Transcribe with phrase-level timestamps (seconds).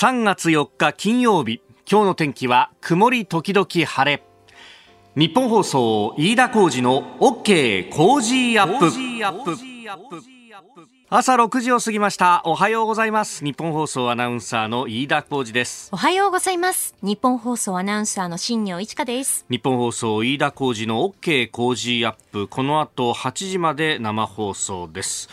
[0.00, 4.24] 3月4日金曜日今日の天気は曇り時々晴れ。
[5.14, 8.90] 日本放送飯田浩二の OK 工事アップ。
[11.10, 12.40] 朝6時を過ぎました。
[12.46, 13.44] おはようございます。
[13.44, 15.90] 日本放送アナウンサーの飯田浩二です。
[15.92, 16.94] おはようございます。
[17.02, 19.44] 日本放送アナウンサーの新業一華です。
[19.50, 22.48] 日本放送飯田浩二の OK 工事アップ。
[22.48, 25.28] この後8時まで生放送です。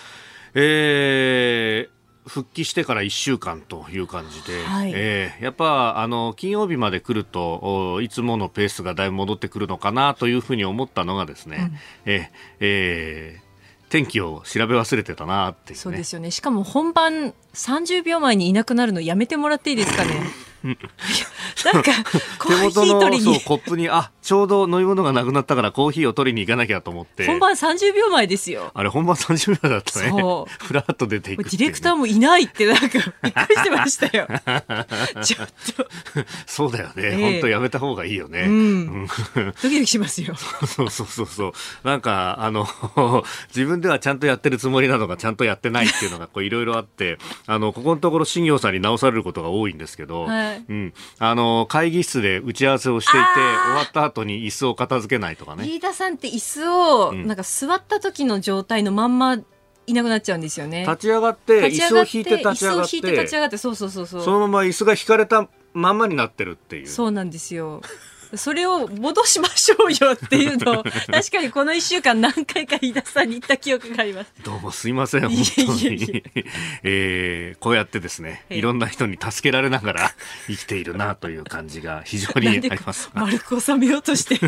[0.55, 1.96] えー
[2.27, 11.71] 復帰してから1週間という感じで、はい、えー、やっぱあの金曜日まで来るといつものペースがだいぶ戻ってくるのかなというふうに思ったのがですね、
[12.05, 13.47] うん、ええー
[13.89, 16.31] 天気を調べ忘れてたなっていう、ね、そうですよね。
[16.31, 20.47] しかも本番30秒前にいなくなるのやめてもらっていいですかね？
[20.63, 21.91] なんか
[22.45, 27.25] 手元のそうコップにあちょうど飲み物がなくなったからコーヒーを取りに行かなきゃと思って。
[27.25, 28.71] 本番30秒前ですよ。
[28.73, 30.09] あれ本番30秒だったね。
[30.09, 30.65] そう。
[30.65, 34.27] ふらっと出ていく、ね、ディレクターもいないってなんか びっくりしてましたよ。
[35.23, 35.87] ちょっと。
[36.45, 40.35] そうだよね、えー、本当やめた方がいいよね、うん、ドキドキしますよ。
[40.35, 41.53] そうそうそうそう。
[41.87, 42.67] なんかあの
[43.55, 55.65] 自分ではちゃんとやってるつもりなのがちゃんとやってないっていうのがこういろいろあってあのここのところ新業さんに直されることが多いんですけど、はい、うん、あの会議室で打ち合わせをしていて終わった後に椅子を片付けないとかね。
[55.65, 59.39] 飯田さんって椅子を、なんか座った時の状態のまんま
[59.87, 60.81] いなくなっちゃうんですよね。
[60.81, 62.97] 立ち上がって椅子を引いて立ち上がって。
[62.97, 64.23] 椅子を引いて立ち上がってそうそうそうそう。
[64.23, 66.87] そのまま椅子が引かれたまんまになってるっていう。
[66.87, 67.81] そうなんですよ
[68.35, 74.31] それを戻しましょうよっていうのを 確かにこの1週間何回か飯田さんに言った記憶があります。
[74.43, 76.23] どうもすいません本当に。
[76.83, 80.11] えー、こうやってですねいろんな人に助けられながら
[80.47, 83.09] 生きているなという感じが非常にあります。
[83.13, 84.39] 丸く収めようとして。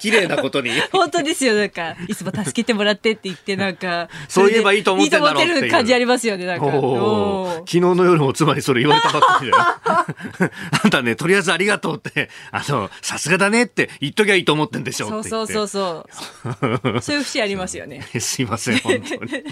[0.00, 0.70] 綺麗なことに。
[0.92, 1.54] 本当ですよ。
[1.54, 5.70] なんかいつも助けてもらってって言ってなんかそう言えばいいと思ってんだろうっていう。
[5.70, 6.66] 感じありますよねなんか。
[6.66, 9.64] 昨日の夜も妻にそれ言われたばっかりだよ。
[10.84, 16.06] あんたねとりあえずありがとうって、あの、さすがだねって言っときゃいいと思ってんでしょそうそうそうそ
[16.94, 17.00] う。
[17.00, 18.02] そういう節ありますよね。
[18.18, 19.42] すいません、本当に。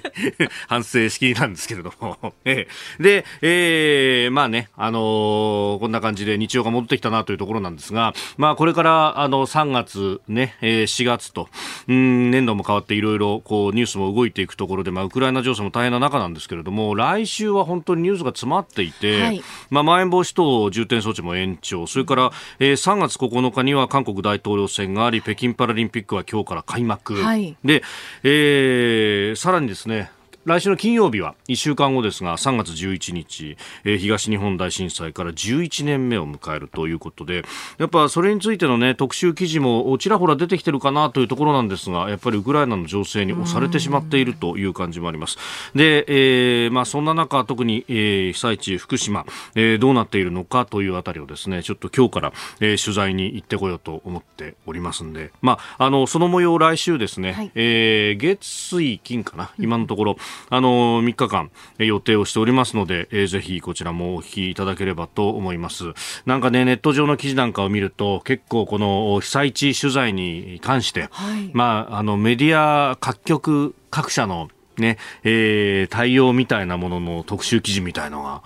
[0.68, 2.34] 反省しきりなんですけれども。
[2.44, 11.48] えー、で、えー、まあね、あのー、こんな感じで日曜が戻ってきたなというところなんですが、まあこれから、あの、3月ね、えー、4月と、
[11.88, 27.82] うん、年度も変わっていろいろ、こう、ニュースも動いていくところで、まあ、ウクライナ情勢も大変な中なんですけれども、来週は本当にニュースが詰まっていて、はい、まあ、まん延防止等重点措置も延長、それから、えー、3月9日には韓国大統領選があり北京パラリンピックは今日から開幕、はい、で、
[28.22, 30.10] えー、さらにですね
[30.44, 37.44] 来週の金曜日は1週間後ですが3月11日、えー、東日本大震災から11年目を迎えるということで
[37.78, 45.38] やっぱそれについての、ね、特集記事もちらほら出てきてるかなというところなんですがやっぱりウクライナの情勢に押されてしまっているという感じもあります。
[45.76, 49.24] で、えーまあ、そんな中特に、えー、被災地福島、
[49.54, 60.16] えー、どうなっているのかというあたりをですねちょっと今日から、えー、取材に行ってこようと思っておりますんで、まあ、あのその模様来週ですね、はい、えー、月水金かな今のところ、
[60.50, 65.92] あの3日間予定をしておりますので、えー、ぜひこちらもお聞きいただければと思います。
[66.26, 74.48] なんかねネット上の記事なんかを見ると結構この被災地取材に関して、はい、まああのメディア各局各社の
[74.78, 78.42] ね、えー、対応みたいなものの特集記事みたいのが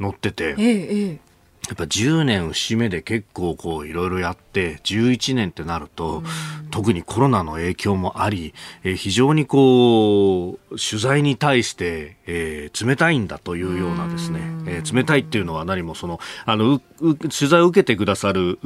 [0.00, 1.20] 載ってて、ええ、
[1.68, 6.22] やっぱ10年節目で結構こういろいろやって11年ってなると
[6.70, 8.54] 特にコロナの影響もあり、
[8.84, 18.58] えー、非常にこう取材に対して、えー、冷たいんだというようなですね、えー、冷たいっていうのは何もそのあの取材を受けてくださる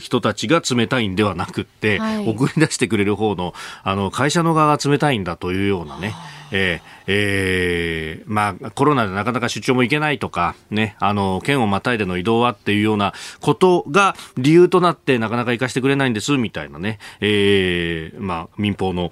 [0.00, 6.14] 人たちが冷たいんではなくって、はい、送り出してくれる方のあの会社の側が冷たいんだというようなね、
[6.50, 19.10] えーえー、まあ、コロナでなかなか出張も行けないとか、ね、あの、県をまたいでの移動はっていうようなことが理由となってなかなか行かしてくれないんです、みたいなね、えー、まあ、民放の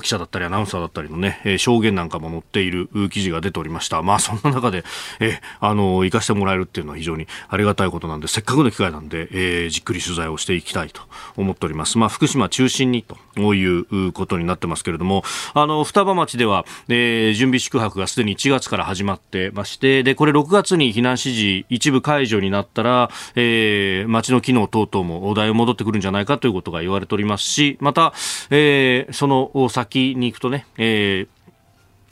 [0.00, 4.02] 記者だったりアナウンサーだったりのね、証言なんかも載っている記事が出ておりました。
[4.02, 4.84] まあ、そんな中で、
[5.20, 11.02] えあの、行かしてもらえるっていうのは非常にありがたいことなんで、せっかくの機会なんで、えー、じっくり取材をしていきたいと
[11.36, 11.96] 思っております。
[11.96, 13.04] まあ、福島中心に
[13.36, 15.22] ということになってますけれども、
[15.54, 28.12] あの、双葉町では、えー、準備宿泊がすでに1月から始まってまして、で、これ6月に避難指示一部解除になったら、えー、街の機能等々もお題を戻ってくるんじゃないかということが言われておりますし、また、
[28.50, 31.36] えー、その先に行くとね、えー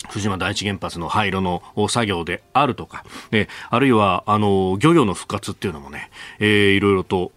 [0.08, 7.32] 福島第一原発の廃炉の作業であるとか、えあるいはあの漁業の復活っていうのもね、えー、いろいろと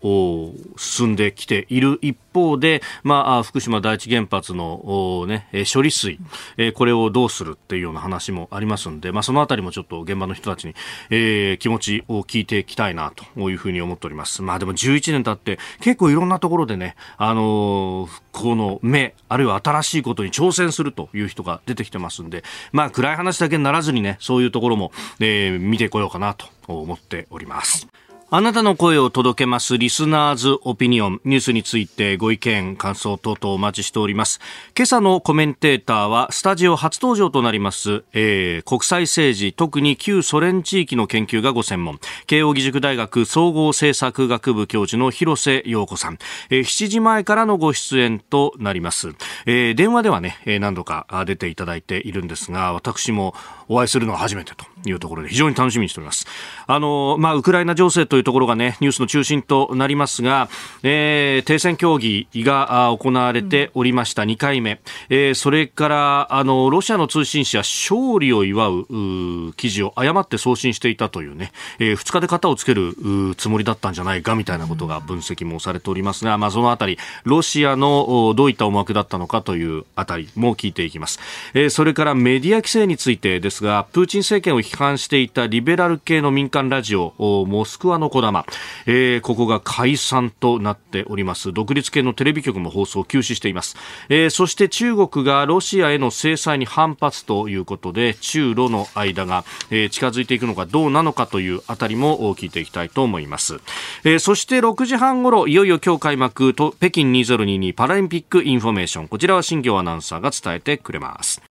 [0.77, 6.19] 進んできている一方で、まあ、福島第一原発の、ね、処理水、
[6.57, 10.75] え、これをどうするっていうような話もありますんで、まあ、そのあたりもちょっと現場の人たちに、
[11.09, 14.41] えー、気持ちを聞いていきたいなというふうに思っております。
[14.43, 27.87] まあでも11年経って結構いろんなところでね、あの、復興の目、あるいは新しいことに挑戦するという人が出てきてますんで、まあ暗い話だけにならずにね、そういうところも、えー、見てこようかなと思っております。
[28.29, 31.21] あなたの声を届けますリスナーズオピニオン。
[31.23, 34.41] ニュースについてご意見感想等々お待ちしております。
[34.75, 42.01] 今朝のコメンテーターはスタジオ初登場となります、えー、国際政治特に旧ソ連地域の研究がご専門。
[42.25, 46.17] 慶應義塾大学総合政策学部教授の広瀬陽子さん、
[46.49, 49.15] えー、7時前からのご出演となります、
[49.45, 53.33] えー、電話ではね何度か出ていただいているんですが私も
[53.69, 54.65] お会いするのは初めてと。
[54.85, 56.25] いうところで非常に楽しみにしております
[56.67, 60.49] あのまあウクライナ情勢というところがね、ニュースの中心となりますが、
[60.83, 64.81] えー、停戦協議が行われておりました、2回目。
[65.09, 72.95] えー、それから、あの、ロシアの通信社、勝利を祝う記事を誤って送信していたというね、えー、2日で型をつける
[73.37, 81.19] つもりだったんじゃないかみたいなことが分析もされておりますが、まあ、そのあたり、ロシアのどういった思惑だったのかというあたりも聞いていきます。
[81.53, 87.13] えー、それからメディア規制についてですが、プーチン政権を批判していたリベラル系の民間ラジオ、
[87.47, 88.45] モスクワのこだま、
[88.85, 91.53] えー、ここが解散となっております。
[91.53, 93.77] 独立系のテレビ局も放送を休止しています、
[94.09, 103.59] えー、そして中国がロシアへの制裁に反発ということで中ロの間が、えー、近づいていくのかどうなのかというあたりも聞いていきたいと思います、
[104.03, 109.07] えー、そして6時半ごろいよいよ今日開幕と北京2022パラリンピックインフォメーション。
[109.07, 111.46] こちらは新行アナウンサーが伝えてくれます。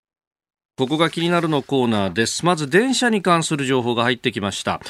[0.77, 2.45] ここが気になるのコーナーです。
[2.45, 4.81] まず電車に関する情報が入ってきました。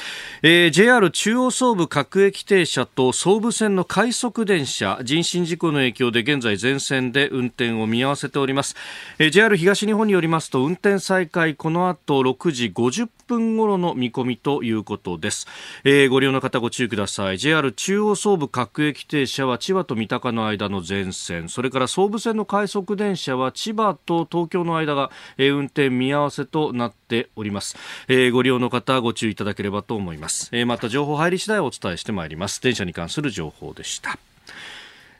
[0.42, 8.74] えー、JR 中央総武各駅停車と総武線の快速電車、人身事故の影響で現在全線で運転を見合わせております。
[9.20, 15.46] えー、JR 東日本によりますと運転再開この後6時50分頃の見込みということです。
[15.84, 17.38] えー、ご利用の方ご注意ください。
[17.38, 27.76] JR 中央総武各駅停車は千葉と三鷹の間の全線、それから総武線の快速電車は千葉と東京の間が、えー、運転転見合わせとなっております、
[28.08, 32.60] えー、ご利用の方ご注意いただければと思います、えー、また情報入り次第お伝えしてまいります。
[32.62, 34.18] 電車に関する情報でした。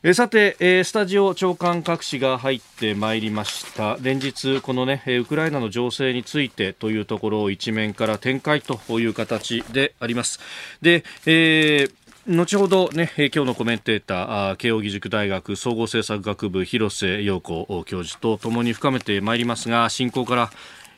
[0.03, 3.99] えさて、えー、スタジオ長官各紙が入ってまいりました。
[4.01, 10.39] 連日このねウクライナの情勢についてというところを一面から展開という形であります。
[10.81, 20.51] で、えー後ほどね、今日のコメンテーター、慶應義塾大学総合政策学部広瀬陽子教授とともに深めてまいりますが、進行から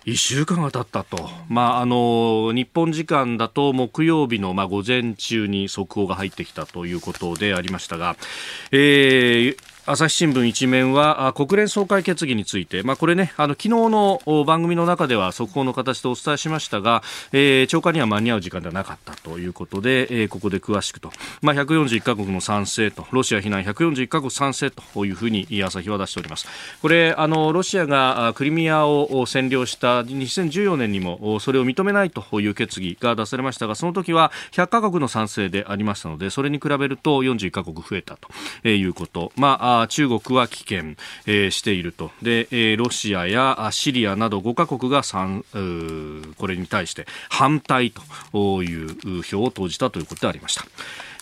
[0.06, 8.16] 1週間が経ったと、まあ、あの日本時間だと木曜日の、まあ、午前中に速報が入ってきたということでありましたが、
[8.72, 9.56] えー、
[9.90, 17.02] 朝日新聞一面は国連総会決議について、まあ、これね、あの昨日の番組の中では速報の形でお伝えしましたが、
[17.32, 26.46] えー、長官には間に合う時間ではなかったということで、えー、ここで詳しくと、まあ、141カ国の賛成と、ロシア非難141カ国賛成というふうに朝日は出しております。
[26.82, 38.18] これ、あのロシアがクリミアを占領した2014年にもそれを認めないという決議が出されましたが、その時は100カ国の賛成でありましたので、それに比べると41カ国増えた
[38.62, 39.32] ということ。
[39.34, 40.96] まあ中国は棄権、
[41.26, 45.02] えー、しているとで、えー、ロシアやシリアなど5カ国が
[46.36, 47.92] これに対して反対
[48.32, 50.64] という票を投じたということでありました。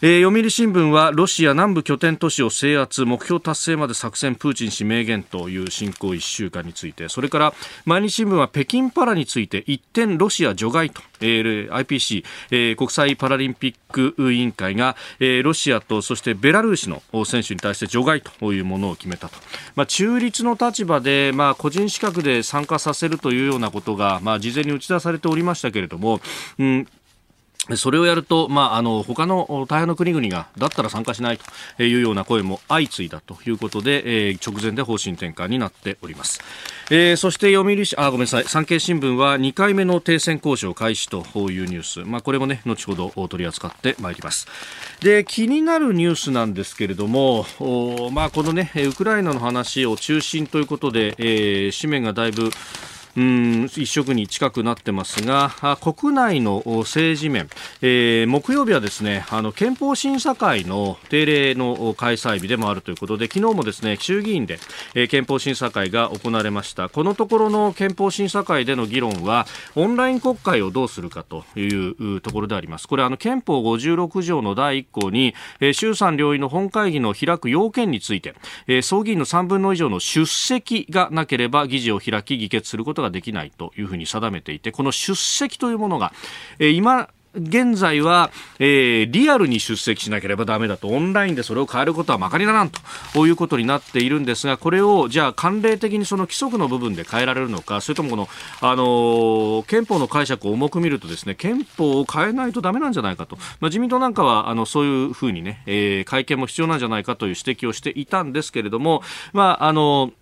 [0.03, 7.09] えー、読売新聞はロシア南部拠点都市を制圧目標達成まで作戦プーチン氏明言という侵攻1週間について。
[7.09, 7.55] それから
[7.87, 19.37] 毎日新聞は北京パラについて一点ロシア除外と、えー、IPC、えー、国際パラリンピック委員会が、えー、ロシアとそしてベラルーシの選手に対して除外というものを決めたと、
[19.77, 26.21] まあ、中立の立場で、まあ、個人資格で参加させるというようなことが、まあ、事前に打ち出されておりましたけれども、
[26.59, 26.87] うん
[27.75, 31.39] それをやると、まあ、あの他の大半の国々がだったら参加しない
[31.77, 36.41] というような声も相次いだということで、えー、直前で方針転換になっております、
[36.91, 38.45] えー、そして読売あごめんなさい。
[38.45, 44.47] 産経新聞は2回目の停戦交渉開始というニュース、まあ、これもね後ほど取り扱ってまいります。
[45.01, 47.47] で気になるニュースなんですけれども
[48.13, 52.51] まあ、このねウクライナの話を中心ということで、えー、紙面がだいぶ
[53.17, 57.49] うん一色に近くなってますが国内の政治面、
[57.81, 64.59] えー、木曜日はですねあの憲法審査会の定例の開催日でもあるということで昨日もですね衆議院で、
[64.95, 66.89] えー、憲法審査会が行われました。
[66.89, 72.87] このところの憲法審査会での議論はオンライン国会をどうするかというところであります。
[72.87, 78.35] これあの憲法56条の第1項に、えー、衆参両院の本会議の開く要件について、
[78.67, 86.13] えー、総議員の3分の以上の出席がなければ議事を開き議決することができないというふうに定めていてこの出席というものが、
[86.59, 92.71] えー、今現在は、えー、リアルに出席しなければダメだと、オンラインでそれを変えることはまかりならん
[93.15, 98.29] と、いうことになっているんですが、これを、じゃあ、慣例的にその規則の部分で変えられるのか、それともこの、
[98.61, 110.13] あのー、憲法の解釈を重く見るとですね、憲法を変えないとダメなんじゃないかと、まあ、自民党なんかは、あの、そういうふうにね、えー、会見も必要なんじゃないかという指摘をしていたんですけれども、まあ、あのー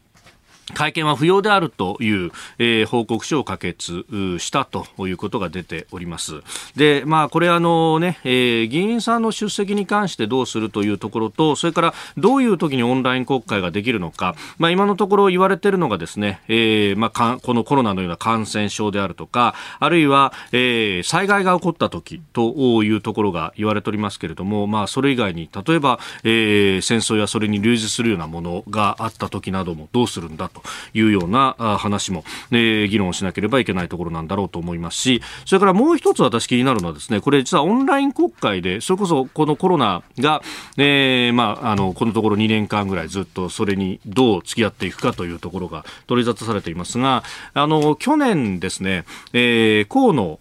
[0.72, 4.06] 会見は不要であるという、えー、報告書を可決
[4.38, 6.42] したということが出ております。
[6.74, 30.62] で、まあ、これあのね、えー、議員さんの出席に関してどうするというところと、それからどういう時にオンライン国会ができるのか、まあ、今のところ言われているのがですね、えー、まあ、このコロナのような感染症であるとか、あるいは、え、災害が起こった時というところが言われておりますけれども、まあ、それ以外に、例えば、え、戦争やそれに類似するようなものがあった時などもどうするんだと
[30.94, 40.42] いうような話も、えー、議論しなければいけないところなんだろうと思いますし、それからもう一つ私気になるのはですね、これ実はオンライン国会で、それこそこのコロナが、
[40.76, 50.38] えー、まあ、あの、このところ2年間ぐらいずっとそれにどう付き合っていくかというところが取り沙汰されていますが、あの、去年ですね、えー、河野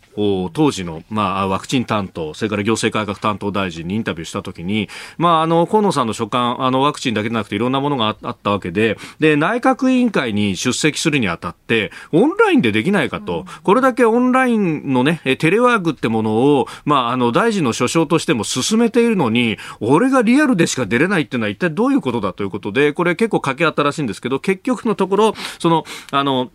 [0.53, 26.51] 当時の、まあ、ワクチン担当、それから行政改革担当大臣にインタビューしたときに、まあ、あの、河野さんの所管、あの、ワクチンだけでなくていろんなものがあったわけで、で、内閣委員員会に出席するにあたって、オンラインでできないかと、これだけオンラインのね、テレワークってものを、まあ、あの、大臣の所掌としても進めているのに、俺がリアルでしか出れないっていうのは一体どういうことだということで、これ結構掛け合ったらしいんですけど、結局のところ、その、あの、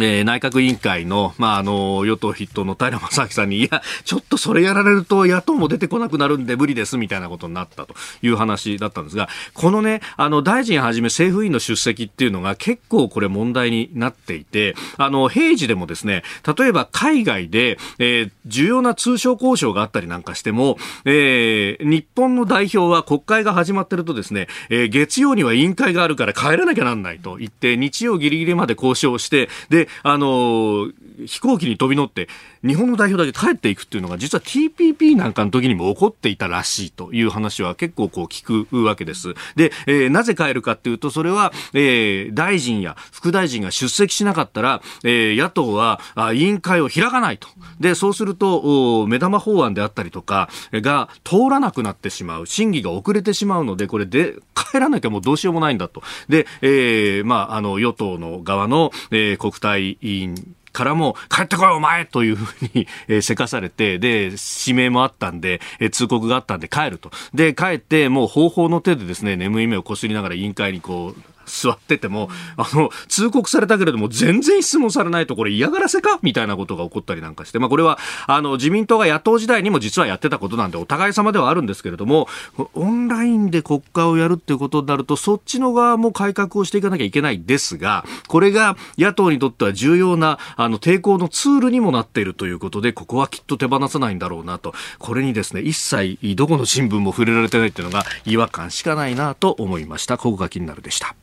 [0.00, 16.22] えー、内閣委員会の、まあ、あの、与党筆頭の平正明さんに、いや、ちょっとそれやられると野党も出てこなくなるんで無理です、みたいなことになったという話だったんですが、このね、あの、大臣はじめ政府委員の出席っていうのが結構これ問題になっていて、あの、平時でもですね、
[16.56, 30.90] 例えば海外で、えー、重要な通商交渉があったりなんかしても、えー、日本の代表は国会が始まってるとですね、えー、月曜には委員会があるから帰らなきゃなんないと言って、日曜ギリギリまで交渉して、で、あの
[31.26, 32.28] 飛行機に飛び乗って
[32.64, 39.34] 日本の代表だけ帰っていくっていうのが実は TPP なんかの時にも起こっていたらしいという話は結構こう聞くわけです。
[39.56, 46.00] で、えー、なぜ帰るかっていうとそれは、えー、大臣や副大臣が出席しなかったら、えー、野党は
[46.34, 47.48] 委員会を開かないと。
[47.80, 52.46] で、そうすると目玉法案であったりとかが通らなくなってしまう。
[52.46, 56.02] 審議が遅れてしまうので、これで帰らなきゃもうどうしようもないんだと。
[56.28, 64.32] で、えー、まあ、あの、与党の側の、えー、国対委員からも、帰ってこいお前というふうに、 えー、せかされて、で、
[64.66, 67.10] 指名もあったんで、えー、通告があったんで帰ると。
[67.34, 82.28] で、帰って、もう方法の手でですね、眠い目をこすりながら委員会にこう、座ってても、あの、通告されたけれども、全然質問されないと、これ嫌がらせかみたいなことが起こったりなんかして、まあ、これは、あの、自民党が野党時代にも実はやってたことなんで、お互い様ではあるんですけれども、
[82.74, 100.18] オンラインで国会をやるっていうことになると、そっちの側も改革をしていかなきゃいけないですが、これが野党にとっては重要な、あの、抵抗のツールにもなっているということで、ここはきっと手放さないんだろうなと、これにですね、一切、どこの新聞も触れられてないっていうのが、違和感しかないなと思いました。
[100.18, 101.14] ここが気になるでした。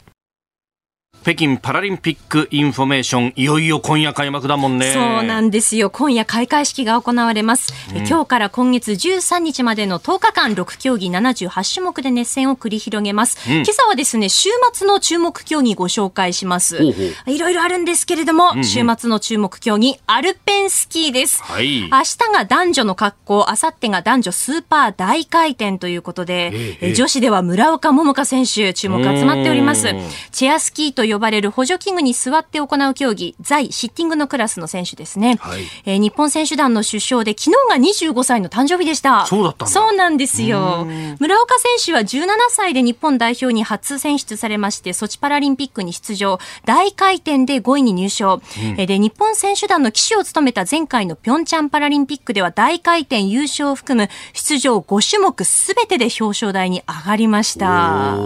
[1.21, 4.93] 北京パラリンピックインフォメーション、いよいよ今夜開幕だもんね。
[4.93, 5.89] そうなんですよ。
[5.89, 7.73] 今夜開会式が行われます。
[7.93, 13.37] うん、今日から今月13日までの10日間、6競技78種目で熱戦を繰り広げます。
[13.49, 16.81] うん、今朝はですね、週末の注目競技ご紹介します。
[17.27, 21.43] いろいろあるんですけれども、うんうん、週末の注目競技、アルペンスキーです。
[21.43, 29.93] はい、明日が男女の滑降、明後日が男女スーパー大回転ということで、ええ、女子では村岡桃佳選手、注目集まっております。
[30.31, 35.37] チェアスキーと呼ばれる補助器具に座って行う競技、在シッティングのクラスの選手ですね。
[35.39, 39.25] はい、えー、日本選手団の首相で、昨日が25歳の誕生日でした。
[39.25, 40.85] そうだったそうなんですよ。
[41.19, 46.39] 村岡選手は17歳で日本代表に初選出されまして、ソチパラリンピックに出場。
[46.65, 48.41] 大回転で5位に入賞。
[48.61, 58.17] うん、で、日本選手団の旗手を務めた前回のピョンチャンパラリンピックでは大回転優勝を含む出場5種目すべてで表彰台に上がりました。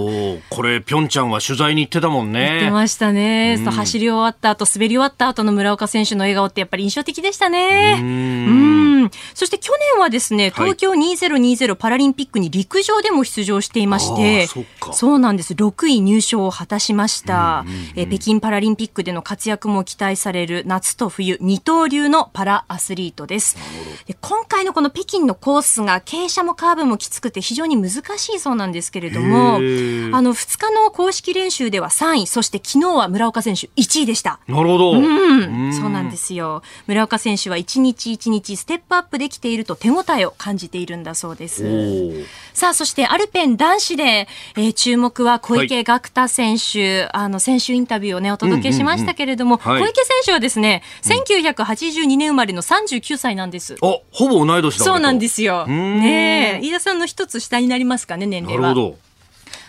[0.50, 2.70] これ、ピョンチャンは取材に行ってたもんね。
[2.74, 3.56] ましたね。
[3.60, 8.00] うん、走り終わった後、滑り終わった後の村岡選手の笑顔ってやっぱり印象的でしたね。
[8.02, 9.12] うん。
[9.34, 14.48] そして去年はですね、東京2020パラリンピックに陸上でも出場していまして、
[14.92, 15.54] そうなんです。
[15.54, 17.66] 6位入賞を果たしました、
[17.96, 23.58] え北京パラリンピックでの活躍も期待される夏と冬二刀流のパラアスリートです。
[24.06, 34.40] で今回のこの北京のコースが傾斜もカーブもきつくて非常に難しいそうなんですけれども、あの2日の公式練習では3位、そして昨日は村岡選手1位でした。
[34.48, 34.92] なるほど。
[34.94, 36.64] うん、そうなんですよ。
[36.88, 42.26] 村岡選手は1日1日ステップアップできていると手応えを感じているんだそうです。
[42.54, 53.76] さあ、そしてアルペン男子で、えー、注目は小池岳太選手、はい、あの、先週インタビューをね、お届けしましたけれども、小池選手はですね、1982年生まれの39歳なんです。
[53.82, 55.68] あ、ほぼ同い年だそうなんですよ。
[55.68, 58.70] ね飯田さんの一つ下になりますかね、年齢は。
[58.70, 59.13] なるほど。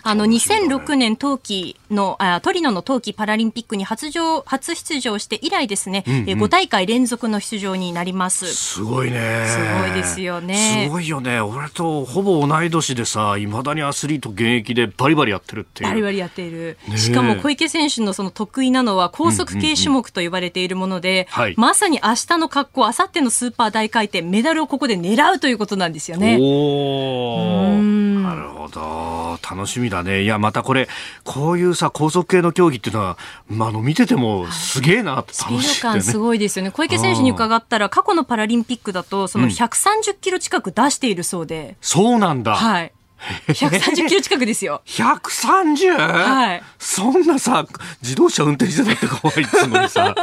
[0.07, 8.45] あの2006年冬季のあトリノの冬季パラリンピックに初上初出場して以来ですね、うんうん、え5大会連続の出場になります。
[8.53, 9.47] すごいね。
[9.47, 10.83] すごいですよね。
[10.85, 11.41] すごいよね。
[11.41, 15.89] 俺とほぼ同い年でさいまだにアスリート現役でバリバリやってるっていう。
[15.89, 21.43] バリバリやっている、しかも小池選手のその得意なのは高速系種目と呼ばれているもので、うん。
[21.45, 26.37] うんうん、まさに明日の格好あさってのスーパー大回転メダルをここで狙うということなんですよね。
[26.39, 27.73] お
[28.21, 29.39] なるほど。
[29.41, 30.23] 楽しみだね。
[30.23, 30.87] いやまたこれ
[31.23, 36.71] こういうさ高速系の競技っていうのは、まあ、の見ててもすげえな楽しい、ね、スピード感すごいですよね。
[36.71, 42.55] 小池選手に伺ったら過去のパラリンピックだとその130キロ近く出しているそうで、うん、そうなんだ。
[42.55, 42.91] はい
[43.47, 44.81] 130キロ近くですよ。
[44.85, 45.97] 130?
[45.97, 46.63] はい。
[46.77, 47.65] そんなさ、
[48.01, 50.13] 自動車運転してたって怖いっつうのにさ。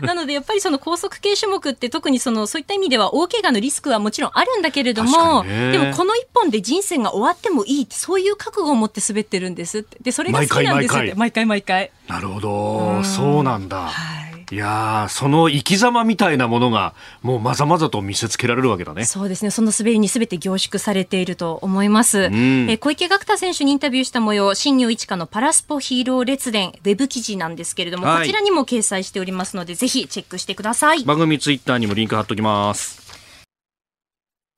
[0.00, 9.98] なのでやっぱりその高速系種目って特にそのそういった意味では大怪我のリスクはもちろんあるんだけれども、でもこの一本で人生が終わってもいいってそういう覚悟を持って滑ってるんですって。
[10.00, 11.14] で、それが好きなんですって。
[11.14, 11.90] 毎回毎回。
[12.08, 13.04] なるほど。
[13.04, 13.88] そうなんだ。
[13.88, 14.15] はい。
[14.52, 19.04] いやその生き様みたいなものがもうまざまざと見せつけられるわけだね。
[19.04, 19.50] そうですね。
[19.50, 22.18] その滑りにすべて凝縮されていると思います。
[22.18, 31.04] うん、え小池岳太選手にインタビューした模様、新業一課のパラスポヒーロー列伝ウェブ記事なんですけれども、はい、こちらにも掲載しておりますので、ぜひチェックしてください。
[31.04, 33.05] 番組ツイッターにもリンク貼っときます。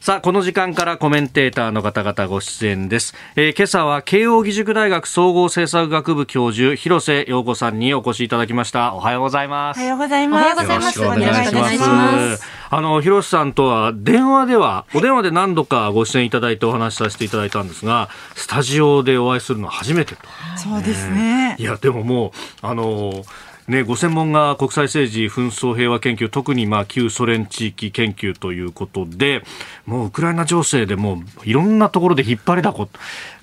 [0.00, 3.16] さあ、この時間からコメンテーターの方々ご出演です。
[3.34, 8.94] えー、今朝は慶應義塾大学総合政策学部教授、広瀬陽子さんにお越しいただきました。
[8.94, 9.78] おはようございます。
[9.78, 10.40] おはようございます。
[10.40, 11.04] おはようございます。
[11.04, 12.44] お願いします。
[12.70, 20.22] あの、広瀬さんとは電話では、お電話で何度かご出演いただいてお話しさせていただいたんですが、スタジオでお会いするのは初めてと。
[20.56, 21.56] そうですね。
[21.58, 22.30] いや、でももう、
[22.62, 23.24] あの、
[23.68, 29.44] ね、ご専門が国際政治、紛争平和研究、特にまあ旧ソ連地域研究ということで、
[29.84, 32.88] もうウクライナ情勢でもいろんなところで引っ張りだこ、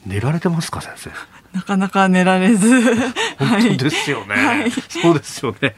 [0.05, 1.35] 寝られてますか、先生？
[1.55, 2.81] なかなか寝られず。
[3.39, 4.35] 本当ですよね。
[4.35, 5.73] はい、そうですよね。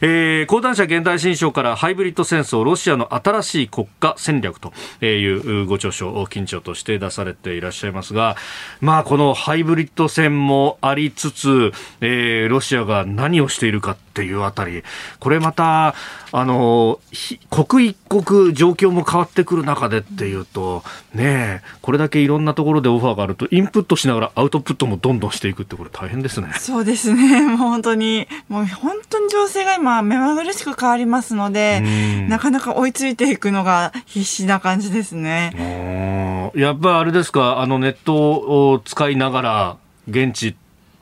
[0.00, 4.72] えー、講談社現代新書からハイブリッド戦争、ロシアの新しい国家戦略と
[5.04, 5.24] い
[5.62, 8.36] うご著書を緊張として出されていらっしゃいますが、
[8.80, 14.84] まあこのハイブリッド戦もありつつ、えー、ロシアが何をしているかっていうあたり、
[15.20, 15.94] これまた、
[16.32, 17.00] あの、
[17.48, 26.52] 刻一刻状況も変わってくる中でっていうと、ねこれだけいろんなところでオファーがあると、インプットしながらアウトプットもどんどんしていくって、これ大変ですね。
[26.58, 27.40] そうですね。
[27.48, 31.80] もう本当に、もう本当に情勢が今目まぐるしく変わりますので、
[32.28, 36.52] なかなか追いついていくのが必死な感じですね。
[36.54, 39.76] やっぱりあれですか、あのネットを使いながら、
[40.08, 40.54] 現地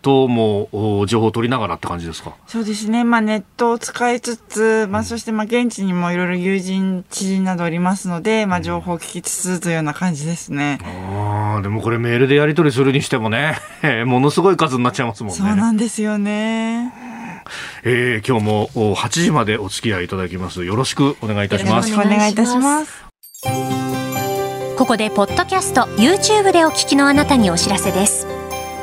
[0.02, 0.68] とも
[1.06, 2.34] 情報を取りながらって感じですか？
[2.46, 10.78] そうですね、まあ、ネットを使いつつ、まあ、そしてまあ現地にもいろいろ友人、知人などおりますので、まあ、情報を聞きつつというような感じですね。
[10.84, 13.58] あでもこれ、メールでやり取りするにしてもね、
[14.06, 15.38] ものすごい数になっちゃいますもんね。
[15.38, 16.92] そうなんですよね。
[17.82, 20.64] えー、今日も8時までお付き合いいただきます。
[20.64, 21.90] よろしくお願いいたします。
[21.90, 23.04] よろしくお願いいたします。
[24.78, 28.39] ここで、ポッドキャスト、YouTube でお聞きのあなたにお知らせです。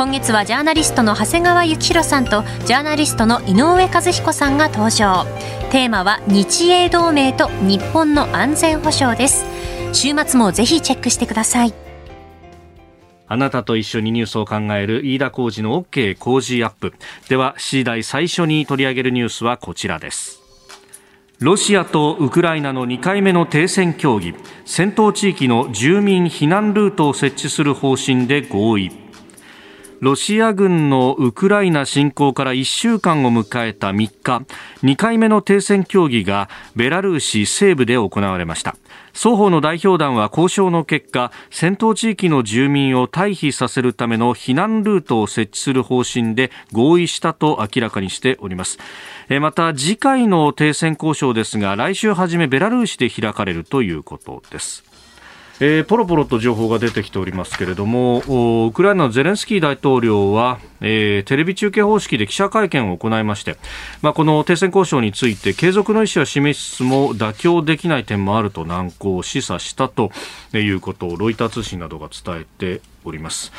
[0.00, 5.26] 今月はジャーナリストの長谷川幸洋さんとジャーナリストの井上和彦さんが登場。
[5.70, 9.44] テーマは日英同盟と日本の安全保障です。
[9.92, 11.74] 週末もぜひチェックしてください。
[13.28, 16.94] あなたと一緒にニュースを考える飯田浩二の OK 工事アップ。
[17.28, 20.40] では C 台最初に取り上げるニュースはこちらです。
[21.40, 24.34] ロシアとウクライナの2回目の停戦協議。
[24.64, 28.99] 戦闘地域の住民避難ルートを設置する方針で合意。
[30.00, 34.46] ロシア軍のウクライナ侵攻から1週間を迎えた3日
[34.82, 38.76] 2回目の停戦協議がベラルーシ西部で行われました。
[39.12, 48.78] 双方の代表団は交渉の結果戦闘地域の住民を退避させるための避難ルートを設置する方針で合意したと明らかにしております。
[49.40, 54.89] また次回の停戦交渉ですが来週初めベラルーシで開かれるということです。
[55.62, 63.58] えー、ポロポロと情報が出てきておりますけれどもウクライナのゼレンスキー大統領は、えー、テレビ中継方式で記者会見を行いまして、
[64.00, 70.10] まあ、この停戦交渉について継続の意思は示しつつも妥協できない点もあると難航を示唆したと
[70.54, 72.46] いうことをロイター通信などが伝え
[72.78, 73.52] ております。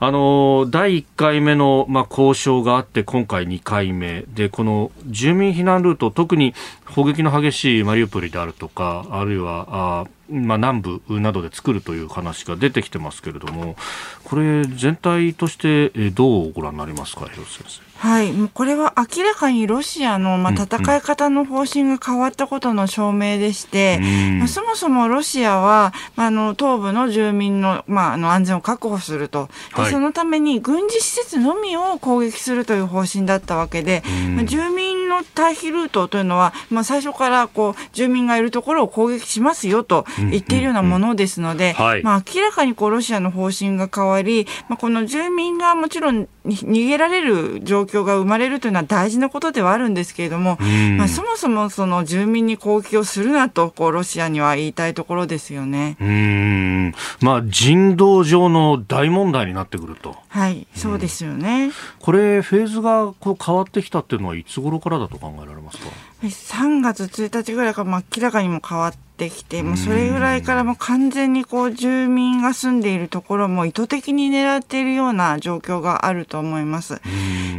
[0.00, 6.54] あの第1回目の、まあ、交渉があって今回2回目でこの住民避難ルート特に
[6.84, 13.76] 砲撃の激しいマリウポリであるとかあるいはあまあ、南部などで作るという話が出てきてますけれども
[14.24, 17.93] これ全体としてどうご覧になりますか広瀬先生？
[18.04, 24.38] はい、もうこれは明らかにロシアの、まあ、戦い方の方針が変わったことの証明でして、うん。
[24.40, 29.48] まあ、そもそもロシアは、まあ、あの東部の住民の,、まあ、あの安全を確保すると。
[29.74, 34.02] で、はい、そのために軍事施設のみを攻撃するという方針だったわけで、
[34.36, 50.58] まあ、住民の退避ルートというのは、まあ、最初からこう住民がいるところを攻撃しますよと言っているようなものですので、まあ、明らかにこうロシアの方針が変わり、まあ、この住民がもちろん逃げられる状況が生まれるというのは大事なことではあるんですけれども、
[50.96, 55.96] まあ、そもそもその住民に攻撃をするなとこうロシアには言いたいところですよね。
[56.00, 60.16] うんまあ、人道上の大問題になってくると。
[60.28, 61.70] はい、そうですよね。
[62.00, 65.84] これ、フェーズがこう変わってきたっていうのはいつ頃からだと考えられますか
[66.22, 77.00] ？3月1日ぐらいから明らかにも変わってきて、もうそれぐらいからもう完全にこう住民が住んでいるところも意図的に狙っているような状況があると思います。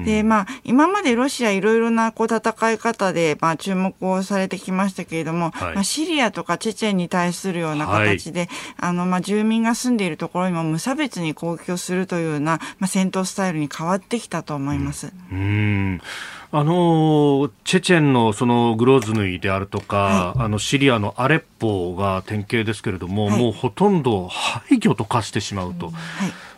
[0.05, 15.11] で、まあ、今までロシアいろいろなこう戦い方で、まあ、注目をされてきましたけれども、はい、まあ、シリアとかチェチェンに対するような形で、はい、あの、まあ、住民が住んでいるところにも無差別に攻撃をするというような、まあ、戦闘スタイルに変わってきたと思います。
[15.31, 16.01] うん
[16.57, 25.95] あのチェチェンのそのグローズヌイであるとか、はい、あのシリアのアレッポが典型ですけれども、はい、もうほとんど廃墟と化してしまうと、はい、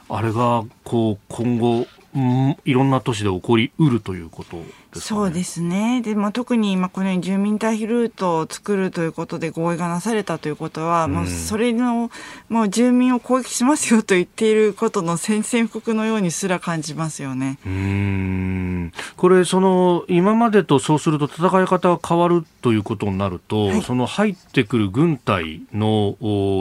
[0.10, 4.58] あれがこう今後、うん、いろんな都市で起こりうるということ
[4.98, 6.02] です、ね、そうですね。
[6.02, 12.12] で、まあ、特に今このように住民退避ルートを作るということで合意がなされたということは、うん、もうそれの、
[12.50, 17.60] もう住民を攻撃しますよと言っていることの宣戦布告のようにすら感じますよね。
[17.66, 18.92] うん。
[19.16, 26.18] これ、その、今までとそうすると戦い方が変わるということになると、はい、その入ってくる軍隊の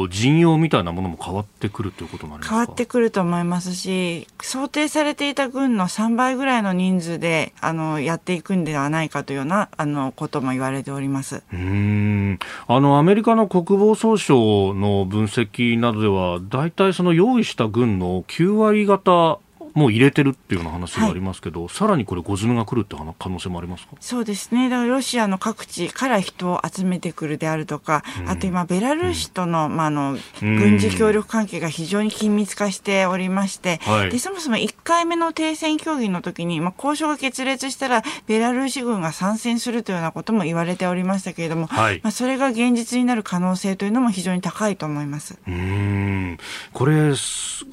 [0.09, 2.55] 陣容みたいなものも変わってくるということになりますか？
[2.55, 11.43] 変わってくると思いますし、想定されていた軍の3倍ぐらいの人数で、あの、やっていくんではないかというようなあのことも言われております。
[11.53, 12.39] うん。
[12.69, 19.41] あのアメリカの国防総省の分析などでは大体その用意した軍の9割方
[19.77, 23.93] もう入れてるっていうような話がありますけど、はい、さらにこれ、ごズムが来るって可能性もありますか？
[24.01, 45.39] そうですね、だからロシアの各地から人を集めてくるであるとか、うん、あと今、ベラルーシとの,、まあ、あの軍事協力関係が非常に緊密化しておりまして、はい、でそもそも1回目の停戦協議の時に、まあ、交渉が決裂したら、ベラルーシ軍が参戦するというようなことも言われておりましたけれども、はい、まあ、それが現実になる可能性というのも非常に高いと思います。
[45.47, 46.39] うん。
[46.73, 47.13] これ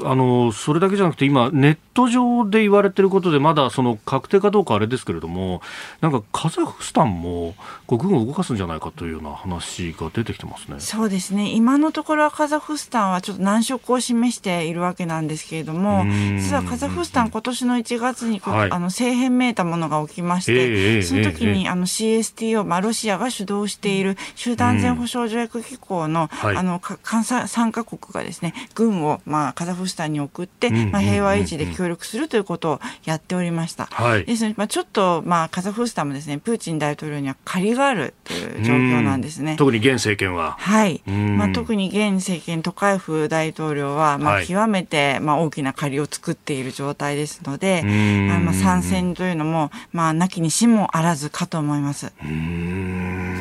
[0.03, 5.61] あのそれだけじゃなくて今ネット上で言われてることで、まだその確定かどうかあれですけれども、
[6.01, 7.55] なんかカザフスタンも
[7.87, 10.79] 軍を動かすんじゃないかというような話が出てきてますね。
[10.79, 11.51] そうですね。
[11.51, 16.03] 今のところはカザフスタンはちょっと難色を示しているわけなんですけれども、
[16.37, 26.81] 実はカザフスタン今年の1月に、はい、あの政変めいたものが起きまして、えー、その時に、あの CSTO、まあ、ロシアが主導している集団安全保障条約機構の、はい、あの
[27.47, 33.85] 参加国がですね、軍を、まあ、カザフスタンに送って、まあ、平和維持で協力するということをやっておりました。
[33.91, 39.55] はい、ですので、まあ、ちょっと、まあ、カザフスタンもですね、プーチン大統領には借りがあるという状況なんですね。
[39.57, 40.55] 特に現政権は。
[40.59, 41.01] はい。
[41.07, 52.11] まあ、特に現政権、トカエフ大統領は、まあ、極めて、まあ、大きな借りを作っている状態ですので、あまあ、参戦というのも、まあ、なきにしもあらずかと思います。
[52.23, 53.32] うん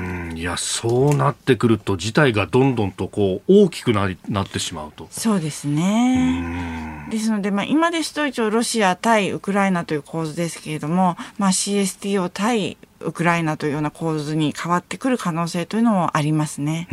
[0.43, 5.07] いや、そうなってくると、事態がどんどんとこう大きくなりなってしまうと。
[5.09, 7.07] そうですね。
[7.13, 16.89] ですので、まあ、今ですと一応、ロシア対ウクライナという構図ですけれども、まあ、CSTO 対ウクライナというような構図に変わってくる可能性というのもありますね。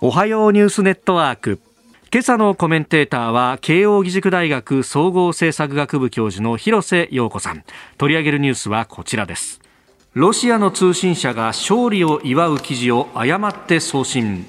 [0.00, 1.60] おはようニュースネットワーク
[2.12, 7.62] 今朝のコメンテーターは慶應義塾大学総合政策学部教授の広瀬陽子さん
[7.98, 9.60] 取り上げるニュースはこちらです
[10.14, 14.46] ロシアの通信社が勝利を祝う記事を誤って送信。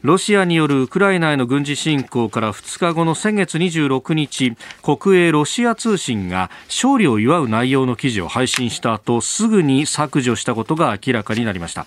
[0.00, 11.84] ロシアによるウクライナへの軍事侵攻から2日後の先月26日国営ロシア通信が勝利を祝う内容の記事を配信した後すぐに削除したことが明らかになりました。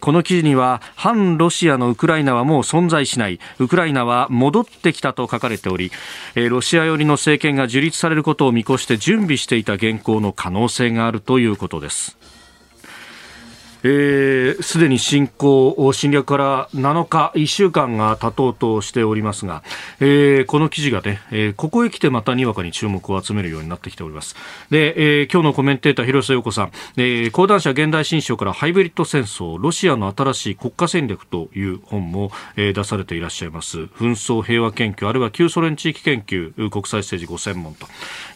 [0.00, 3.38] この記事には反ロシアのウクライナはもう存在しない。
[3.58, 5.92] ウクライナは戻ってきたと書かれており
[6.34, 12.19] ロシア寄りの政権が樹立されることを見越して準備していた原稿の可能性があるということです。
[13.80, 19.62] す、えー、で、に侵攻、侵略から7日、1週間が経とうとしておりますが、
[20.00, 24.36] えー、この記事がね、えー、ここへ来てまたにわかに注目を集めるようになってきております。
[24.70, 33.78] で、えー、今日のコメンテーター、広瀬陽子さん、えー、講談社現代新書からハイブリッド戦争、ロシアの新しい国家戦略という本も、えー、出されていらっしゃいます。
[33.78, 37.86] 紛争平和研究、あるいは旧ソ連地域研究、国際政治ご専門と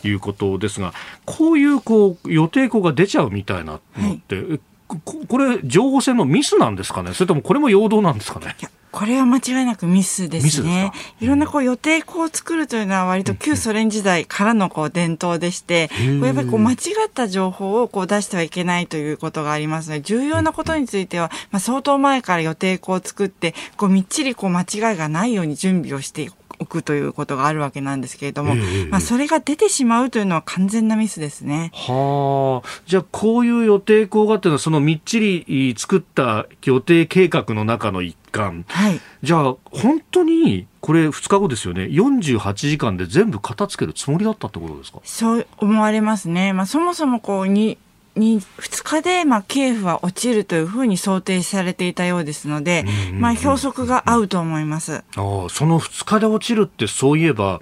[0.06, 0.92] いうことですが、
[1.24, 8.54] こういうこう予定校が出ちゃうみたいなのって、はいこれ、情報戦のミスなんですかね、それともこれも陽動なんですかね？
[8.92, 10.92] これは間違いなくミスですね。
[11.18, 31.70] すいろんなこう予定校を作るというのは割と旧ソ連時代からのこう伝統でして、こうやっぱりこう間違った情報をこう出してはいけないということがありますので、重要なことについては、まあ、相当前から予定校を作って、こうみっちりこう間違いがないように準備をしておくということがあるわけなんですけれども、えー、まあ、それが出てしまうというのは完全なミスですね。
[31.74, 38.64] はあ、じゃあこういう予定校がっていうのはそのみっちり作った予定計画の中の一環。
[38.68, 44.98] はい、じゃあ本当にこれ2日後ですよね、48時間で全部片付けるつもりだったってことですか？
[45.04, 46.52] そう思われますね。
[46.52, 47.78] まあ、そもそもこうに
[48.16, 54.96] に2日で、まあ、キエフは落ちるというふうに想定されていたようですので、まあ、標則が合うと思います。
[54.96, 55.02] あ
[55.50, 57.60] その2日で落ちるって、そういえば、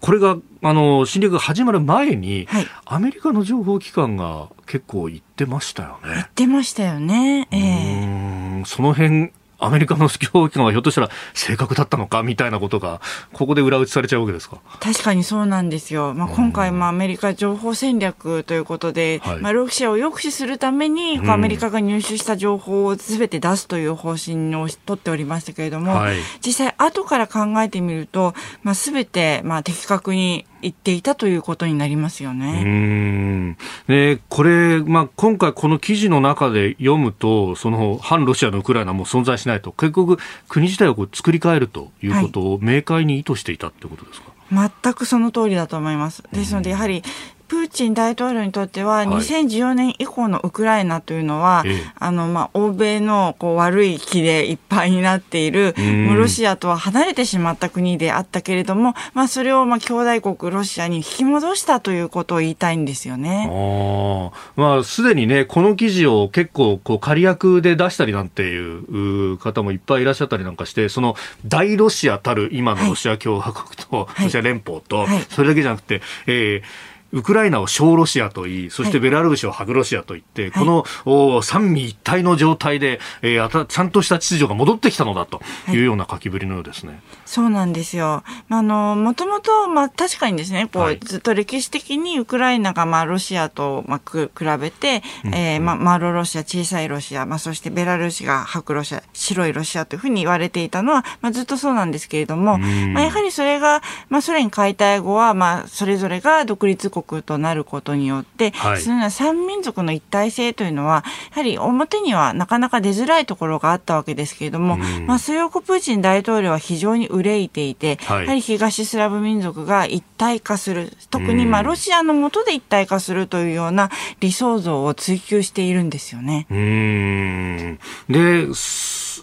[0.00, 6.14] これがあの侵略が始まる前に、はい、アメリカの情報機関が結構言ってましたよね。
[6.14, 7.48] 言ってましたよね。
[7.50, 13.00] えー、その辺アメリカの情報機関はひょっとしたら正確だったのかみたいなことが、
[13.32, 14.58] ここで裏打ちされちゃうわけですか？
[14.80, 16.14] 確かにそうなんですよ。
[16.14, 32.62] まあ、今回、もアメリカ情報戦略ということで、はい、まあ、ロシアを抑止するために、アメリカが入手した情報をすべて出すという方針を取っておりましたけれども、はい、実際、後から考えてみると、まあ、すべて、まあ、的確に言っていたということになりますよね。
[32.64, 33.56] うん
[33.88, 46.22] でこれ、まあ、今回、この記事の中で読むと、その反ロシアのウクライナも存在しないと、結局、国自体をこう作り変えるということを明快に意図していたってことですか、はい、全くその通りだと思います。
[46.32, 47.02] ですので、やはり
[47.48, 55.74] プーチン大統領にとっては、2014年以降のウクライナというのは、はい、あの、まあ、欧米のこう悪い気でいっぱいになっている、
[56.16, 63.48] ロシアとは離れてしまった国であったけれども、まあ、それを、まあ、兄弟国ロシアに引き戻したということを言いたいんですよね。
[63.48, 71.14] あまあ、すでにね、この記事を結構、こう、仮役で出したりなんていう方もいっぱいいらっしゃったりなんかして、その、
[71.46, 85.76] 大ロシアたる今のロシア共和国と、はい、ロシア連邦と、はい、それだけじゃなくて、えーウクライナを小ロシアと言い、そしてベラルーシを白ロシアと言って、はい、この、お三位一体の状態で、えー、ちゃんとした秩序が戻ってきたのだとい。
[85.78, 86.92] うような書きぶりのようですね。
[86.92, 88.22] はい、そうなんですよ。
[88.48, 126.46] あの、もともと、まあ確かにですね、こう、はい、ずっと歴史的にウクライナが、まあロシアと、まあ、く比べて、うん、えー、まあ、マロロシア、小さいロシア、まあそしてベラルーシが白ロシア、白いロシアというふうに言われていたのは、まあずっとそうなんですけれども、まあやはりそれが、まあソ連解体後は、まあそれぞれが独立国となることによって、はい、そのような三民族の一体性というのは、やはり表にはなかなか出づらいところがあったわけですけれども、うん、まあ、それをプーチン大統領は非常に憂いていて、はい、やはり東スラブ民族が一体化する、特にまあロシアの下で一体化するというような理想像を追求しているんですよね。
[126.50, 127.78] うん。
[128.08, 128.48] で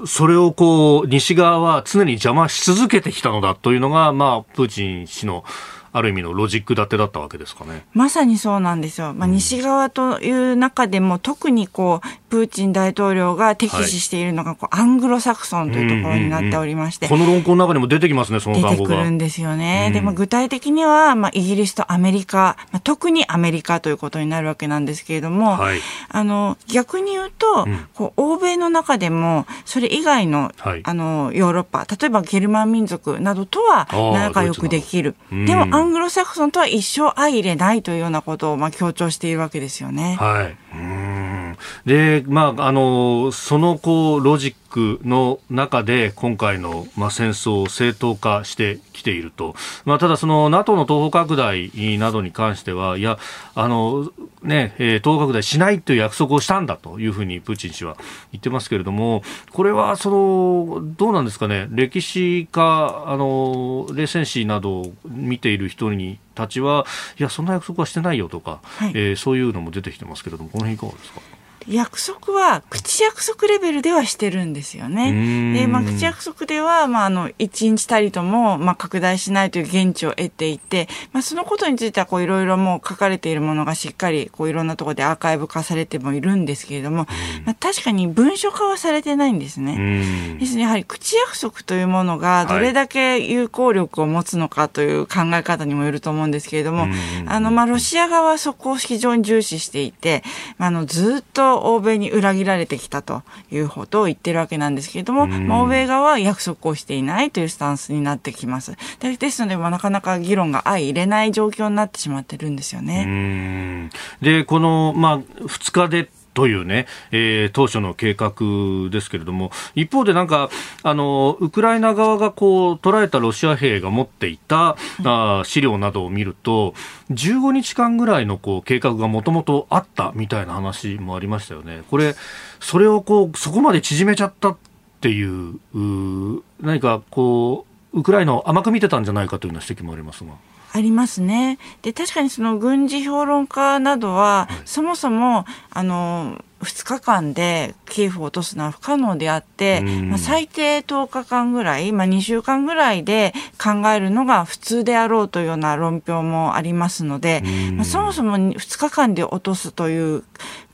[0.05, 5.43] それをこう西側は常に邪魔し続けてきたのだというのが、まあ、プーチン氏の
[5.93, 7.85] ある意味のロジック立てだったわけですかね。
[7.93, 9.13] まさにそうなんですよ。
[9.13, 18.75] まあ、西側という中でも、特にこう、プーチン大統領が敵視しているのがこう、アングロサクソンというところになっておりまして、この論考の中にも出てきますね、その単語が。
[18.75, 19.85] 出てくるんですよね。
[19.87, 25.79] うん、でも具体的には、まあ、イギリスとアメリカ、まあ、特にアメリカということになるわけなんですけれども、はい、
[26.09, 35.15] あの逆に言うと、うん、こう欧米の中でもそれ以外のはい、あのヨーロッパ例えばゲルマン民族などとは仲良くできる。
[35.31, 40.17] でもアングロサクソンとは一生相入れないというようなことをまあ強調しているわけですよね。
[40.19, 49.55] はいうんで、まあ、あの、その、こう、ロジックの中で、今回の、まあ、戦争を正当化してきていると。
[49.85, 53.19] まあ、ただ、その、NATO の東方拡大などに関しては、いや、
[53.53, 57.95] あの、ね、えー、東方拡大しないという約束をしたんだというふうにプーチン氏は
[58.31, 66.85] 言ってますけれども、これは、その、どうなんですかね、歴史家、あの、冷戦史などを見ている人にたちは、
[67.19, 71.21] いや、そんな約束はしてないよとか、はい、えー、そういうのも出てきてますけれども、この辺いかがですか？
[71.67, 75.53] 約束は口約束レベルではしてるんですよね。
[75.53, 87.07] で、まあ、口約束では、まあ、あの、一日たりとも、まあ、拡大しないという現地を得ていて、まあ、そのことについては、こう、いろいろもう書かれているものがしっかり、こう、いろんなところでアーカイブ化されてもいるんですけれども、
[87.45, 90.37] まあ、確かに文書化はされてないんですね。
[90.39, 96.87] ですね、やはり口約束というものが、どれだけ有効力を持つのかという考え方にもよると思うんですけれども、
[97.27, 100.23] あの、まあ、ロシア側はそこを非常に重視していて、
[100.57, 108.73] あの、ずっと欧米に裏切られてきたということを言ってるわけなんですけれども、まあ、欧米側は約束をしていないというスタンスになってきます。
[108.99, 113.89] ですので、まあ、なかなか議論が相入れない状況になってしまってるんですよね。
[114.21, 120.49] で、この、まあ、2日でというね、えー、当初の計画ですけれども、一方でなんか、
[120.83, 126.73] あの、ウクライナ側がこう、捉えたロシア兵が持っていた、あ資料などを見ると、
[127.11, 131.83] 15日間ぐらいのこう、計画がもともとあったみたいな話もありましたよね。
[131.89, 132.15] これ、
[132.59, 134.57] それをこう、そこまで縮めちゃったっ
[135.01, 140.33] ていう、う何かこう、ウクライナを甘く見てたんじゃないかというような指摘もありますが。
[140.75, 141.59] ありますね。
[141.83, 160.23] で、確かにその軍事評論家などは、はい、そもそも、あの、2日間でキエフを落とすのは不可能であって、まあ、最低10日間ぐらい、まあ、2週間ぐらいで考えるのが普通であろうというような論評もありますので、まあ、そもそも2日間で落とすという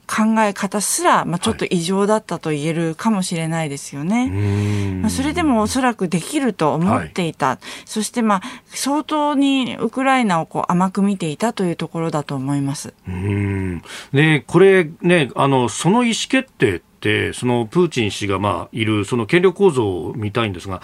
[0.10, 4.22] 考え方すら、まあ、ちょっと異常だったと言えるかもしれないですよね。
[4.22, 4.30] はい、
[5.02, 7.48] まあ、それでもおそらくできると思っていた。
[7.48, 12.94] はい、そして、まあ、相当にウクライナをこう甘く見ていたというところだと思います。
[13.08, 20.82] うんで、これね、あの、その意思決定って、そのプーチン氏がまあいるその権力構造を見たいんですが、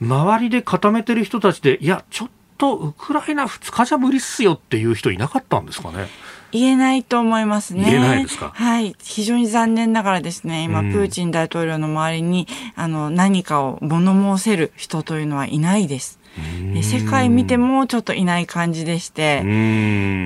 [0.00, 6.06] 周りで固めてる人たちで、いや、ちょっとウクライナ2日じゃ無理っすよっていう人いなかったんですかね。
[6.52, 7.84] 言えないと思いますね。
[7.84, 8.52] 言えないですか？
[8.54, 8.94] はい。
[9.02, 16.18] 非常に残念ながらですね、今、プーチン大統領の周りに、あの、何かを物申せる人というのはいないです。
[16.82, 19.42] 世界見てもちょっといない感じでして、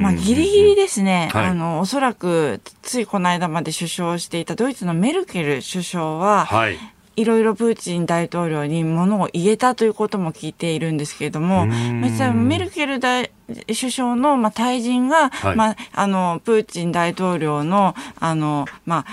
[0.02, 6.76] まあ、ギリギリですね、はい、あの、おそらく、ついこの間まで首相をしていたドイツのメルケル首相は、はい、
[7.16, 11.66] いろいろプーチン大統領にものを言えたということも聞いているんですけれども、
[12.02, 13.30] 実はメルケル大
[13.72, 19.06] 首相の、まあ、退陣が、はい、まあ、あの、プーチン大統領の、あの、まあ、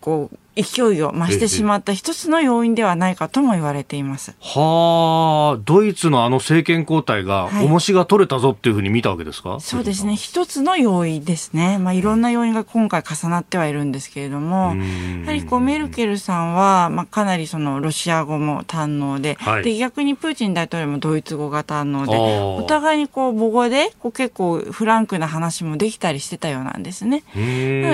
[0.00, 4.34] こう、勢いを増してしまった一つの要因ではないかとも言われています。
[4.40, 10.16] はあ、ドイツのあの政権交代が、重しが取れたぞっていうふうに見たわけですか、はい、そうですね。
[10.16, 11.78] 一つの要因ですね。
[11.78, 14.74] まあ、いろんな要因が今回重なってはいるんですけれども、
[15.24, 27.24] やはりこう、メルケルさんは、まあ、かなりその、ロシア語も堪能で、はい、で、逆にプーチン大統領もドイツ語が堪能で、お互いにこう、母語で、こう、結構フランクな話もできたりしてたようなんですね。
[27.34, 27.40] な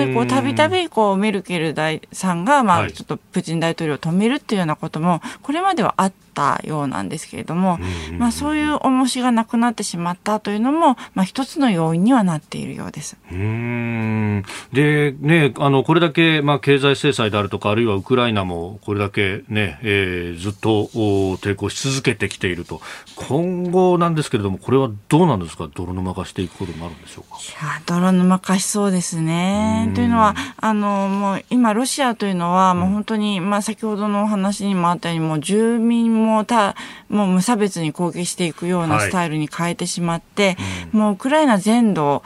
[0.01, 7.79] ので、こう、たびたび、こう、メルケル大さんが、が、まあ、ちょっとプーチン大統領を止めるっていうようなことも、これまではあったようなんですけれども、
[8.19, 13.17] まあ、そういう重しがなくなってしまったというのも、まあ、一つの要因にはなっているようです。
[13.31, 20.89] うんで、ね、あの、これだけ、まあ、経済制裁であるとか、あるいはウクライナもこれだけね、えー、ずっと
[21.37, 22.81] 抵抗し続けてきていると。
[23.15, 25.69] 今後なんですけれども、これはどうなんですか？
[25.75, 27.39] 泥沼化していくことになるんでしょうか？
[27.39, 29.93] いや、泥沼化しそうですね。
[29.95, 36.75] というのは、あの、もう今、ロシアというのは、もう本当に、まあ、先ほどのお話にもあったように、もう住民もた、
[37.09, 40.57] もう無差別に攻撃していくようなスタイルに変えてしまって、はい
[40.95, 42.23] うん、もうウクライナ全土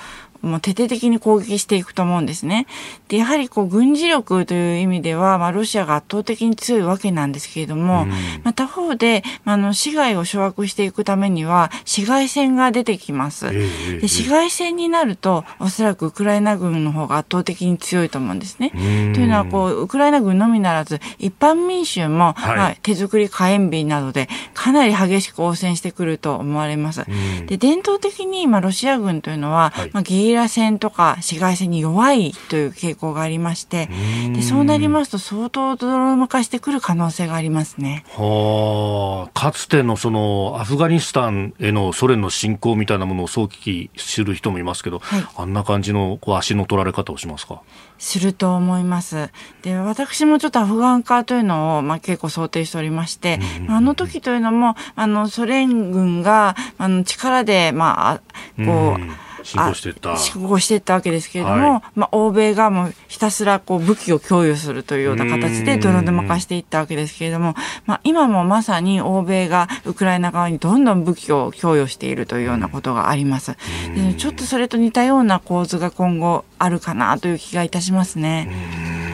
[0.47, 2.67] もう徹底的に攻撃していくと思うんですね。
[3.09, 8.11] で、やはりこう軍事力という意味では、まあロシアが圧倒的に強いわけなんですけれども、うん、
[8.43, 13.51] まあ他方で、まあ、あの市街を掌握していくためには市街戦が出てきます。
[13.51, 18.71] で市街戦になると、おそらくウクライナ軍の方が圧倒的に強いと思うんですね。
[18.71, 27.05] というのはこう、ウクライナ軍のみならず、一般民衆も、はい、まあ、手作り火炎瓶などでかなり激しく応戦してくると思われます。
[27.47, 33.89] で、伝統的に、まあ、ロシア軍というのは、はい、まあ、義リラ戦とか市街戦に弱いという傾向がありまして、
[34.33, 38.05] でそうなりますと相当泥沼化してくる可能性がありますね。
[38.11, 47.63] はあ、かつてのそのアフガニスタンへのソ連の侵攻みたいなものを想起する人もいますけど、はい、あんな感じのこう足の取られ方をしますか？
[47.99, 49.31] すると思います。
[49.63, 58.21] で、私もちょっとアフガン化というのを、まあ、結構想定しておりまして、あの時というのも、あの、ソ連軍が、あの、力で、ま
[58.59, 60.17] あ、こう、進行していった。
[60.17, 67.55] 進行していったわけですけれども、はい、まあ、欧米がもうひたすらこう武器を供与するというような形で泥沼化していったわけですけれども、
[67.87, 73.57] まあ、今もまさに欧米がウクライナ側にどんどん武器を供与しているというようなことがあります。
[73.95, 78.51] でちょっとそれと似たような構図が今後あるかなという気がいたしますね。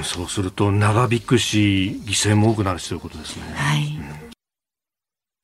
[0.01, 3.43] うそうすると長引くし犠牲も多くなるしということですね。
[3.55, 4.22] はい、うん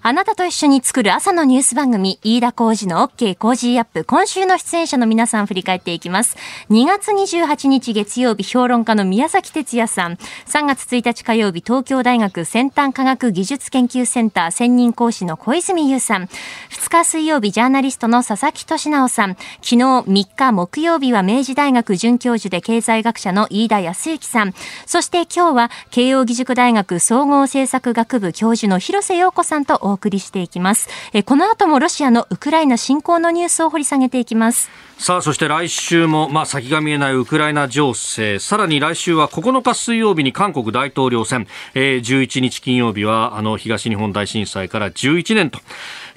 [0.09, 4.05] あなたと一緒に作る朝のニュース番組、飯田浩司の OK Cozy up。
[4.05, 6.39] 今週の出演者の皆さん振り返っていきます。
[6.71, 10.15] 2月28日月曜日、評論家の宮崎哲弥さん。
[10.15, 16.23] 3月1日火曜日、東京大学先端科学技術研究センター専任講師の小泉悠さん。
[16.23, 19.35] 2日水曜日、ジャーナリストの佐々木俊尚さん。
[19.35, 24.55] 昨日3日木曜日は明治大学准教授で経済学者の飯田康之さん。
[24.87, 30.89] そして今日は慶応義塾大学総合政策学部教授の広瀬陽子さんとお送り送りしていきます。
[31.13, 34.71] えこの後もロシアのウクライナ侵攻のニュースを掘り下げていきます。
[34.99, 45.61] さあ、そして来週も、まあ、先が見えないウクライナ情勢、さらに来週は9日水曜日に韓国大統領選、えー、11日金曜日は、あの、東日本大震災から11年と、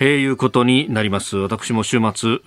[0.02, 1.38] えー、いうことになります。
[1.38, 2.40] 私も週末、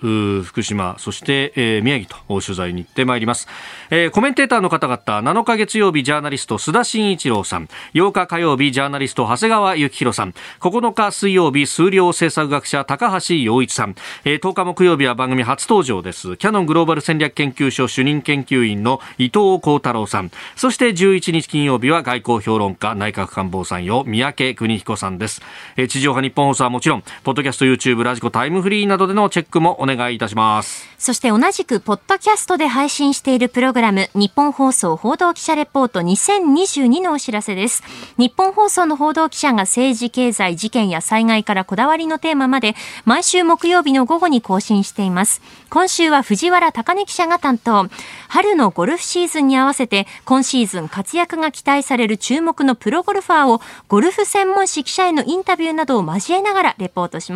[0.43, 3.47] 福島、そして、えー、宮城と取材に行ってまいります。
[3.89, 4.99] えー、コメンテーターの方々、
[5.31, 13.95] 7日月曜日ジャーナリスト須田慎一郎さん、8日火曜日ジャーナリスト長谷川幸宏さん、9日水曜日数量政策学者高橋洋一さん、
[14.25, 16.35] えー、10日木曜日は番組初登場です。
[16.35, 25.41] キャノングローバル戦略研究所主任研究員の伊藤幸太郎さん、そして11日金曜日は外交評論家内閣官房参与三宅邦彦さんです。
[25.77, 30.89] えー、地上波日本放送はもちろん、ポッドキャスト YouTube ラジコタイムフリーなどでのチェックもお願いいたします。
[30.97, 37.83] そして同じくポッドキャストで配信しているプログラム日本放送報道記者レポート2022のお知らせです。
[38.17, 42.73] 日本放送の報道記者が政治経済事件や災害からこだわりのテーマまで
[43.03, 45.43] 毎週木曜日の午後に更新しています。
[45.69, 47.87] 今週は藤原貴根記者が担当。
[48.27, 57.34] 春のゴルフシーズンに合わせて今シーズン活躍が期待される注目のプロゴルファーをゴルフ専門誌記者へのインタビューなどを交えながらレポートします。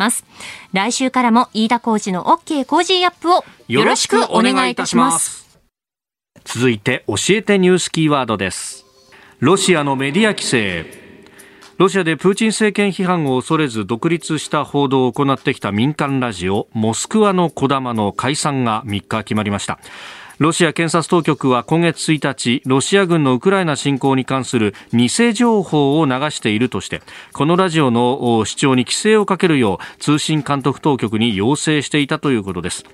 [0.72, 5.60] 来週からも飯田浩二の OK コージーアップをよろしくお願いいたします。
[6.44, 8.86] 続いて教えてニュースキーワードです。
[9.40, 11.10] ロシアのメディア規制。
[11.80, 19.80] ロシアでプーチン政権批判を恐れず独立した報道を行ってきた民間ラジオモスクワのこだまの解散が3日決まりました
[20.40, 27.02] ロシア検察当局は今月1日ロシア軍のウクライナ侵攻に関する偽情報を流しているとして
[27.34, 32.84] このラジオの視聴に規制をかけるよう通信監督当局に要請していたということです。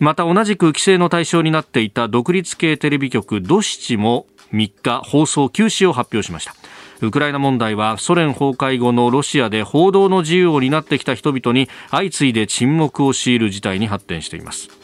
[0.00, 6.54] また同じく規制の対象になっていた独立系テレビ局ドシチも3日放送休止を発表しました。
[7.00, 14.81] ウクライナ問題はソ連崩壊後のロシアで報道の自由を担ってきた人々に相次いで沈黙を強いる事態に発展しています。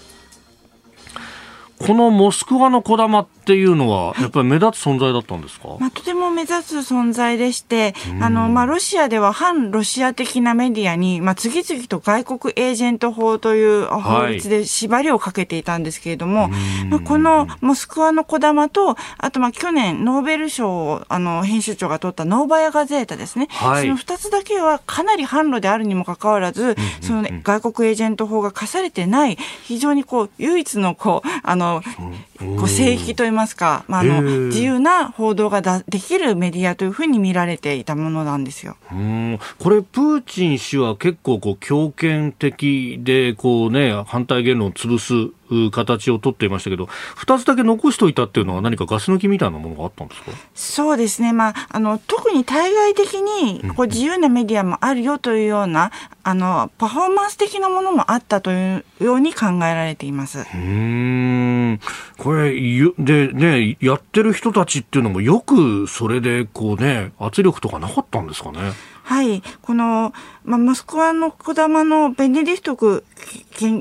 [1.79, 16.51] このモスクワのこだまっていうのは、やっぱり目立つ存在だったんですか、まあ、とても目立つ存在でして、あの、まあ、ロシアでは反ロシア的なメディアに、まあ、次々と外国エージェント法という法律で縛りをかけていたんですけれども、はい、
[16.91, 23.47] まあ、このモスクワのこだまと、あと、まあ、去年、ノーベル賞を、あの、編集長が取ったノーバヤガゼータですね。
[23.51, 31.68] はい、その二つだけはかなり販路であるにもかかわらず、その、ね、外国エージェント法が課されてない、非常にこう、唯一の、こう、あの、
[32.39, 38.77] こう聖域といいますか、まあ、あの自由な報道がだできるメディアというふうに見られていたものなんですよ。
[38.91, 45.33] うんこれ、プーチン氏は結構こう強権的でこう、ね、反対言論を潰す
[45.71, 50.31] 形をとっていましたけど、2つだけ残しておいたっていうのは、何かガス抜きみたいなものがあったんですか？
[50.55, 55.91] そうですね、まあ、あの特に対外的にこう自由なメディアもあるよというような、
[56.23, 60.47] あのパフォーマンス的なものもあったというように考えられています。
[60.55, 61.81] うん。
[62.19, 62.53] これ
[62.99, 68.73] で、ね、やってる人たちっていうのも、よくそれでこう、ね、圧力とかなかったんですかね？
[69.05, 69.43] はい。
[69.63, 70.13] この、
[70.49, 73.05] まあ、モスクワの小玉のベネディフトク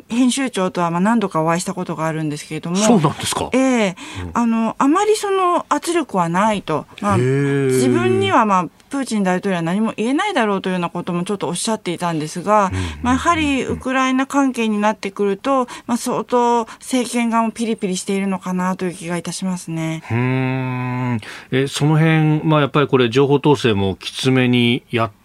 [0.09, 2.75] 編集長とはまあ何度かお会いしたことがあるんですけれども。
[2.75, 3.49] そうなんですか？
[3.53, 6.85] ええーうん、あの、あまりその圧力はないと。
[7.01, 20.03] まあ、自分にはまあ、プーチン大統領は何も言えないだろうというようなこともちょっとおっしゃっていたんですが、まあ、やはりウクライナ関係になってくると、まあ、相当政権側もピリピリしているのかなという気がいたしますね。
[20.09, 21.19] うん
[21.51, 25.16] えその辺、まあ、やっぱりこれ情報統制もきつめにやって、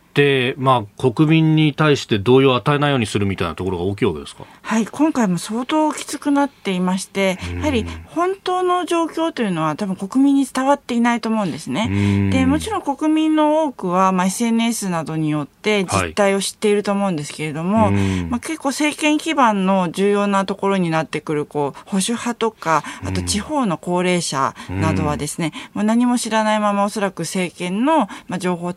[0.59, 4.45] まあ、国民に対して同意を与えないようにするみたいなところが大きいわけですか？
[4.61, 12.31] はい、今回も相当きつくなっていまして、やはり本当の状況というのは多分国民に伝わっていないと思うんですね。
[12.31, 17.93] で、もちろん国民の多くは、まあ、SNS などによって実態を知っていると思うんですけれども、はい、
[18.25, 28.75] まあ、結構政権基盤の重要なところになってくる、こう、保守派とか、あと地方の高齢者などはですね、まあ、何も知らないままおそらく政権の、まあ、情報を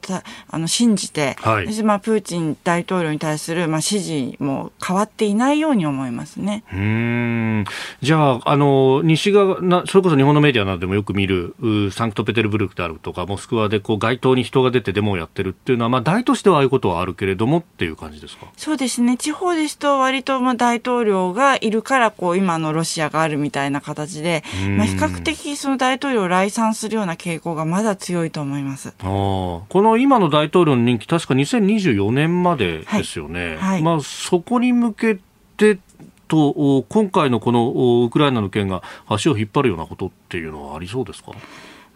[0.50, 6.64] あの信じて、はい、まあ、プーチン大統領に対する、まあ、支持も変わっていないように思いますね。
[6.72, 7.66] うん
[8.02, 11.56] じゃあ、あの、西側な、それこそ日本のメディアなどでもよく見る、
[11.92, 18.48] サンクトペテルブルクであるとか、モスクワでこう街頭に人が出てデモをやってるっていうのは、まあ、大としてはああいうことはあるけれどもっていう感じですか？
[18.58, 19.18] そうですね。
[19.18, 24.44] 地方ですと、割とまあ大統領がいるから、こう、今のロシアがあるみたいな形で、
[24.78, 28.94] まあ、比較的その大統領を来賛するような傾向がまだ強いと思います。
[29.00, 33.50] あこの今の大統領の任期、確か2024年までですよね。
[33.50, 33.58] はい。
[33.58, 35.20] はい、まあ、そこに向け
[35.58, 35.80] て
[36.28, 41.32] と今回のこのウクライナの件が足を引っ張るようなことっていうのはありそうですか？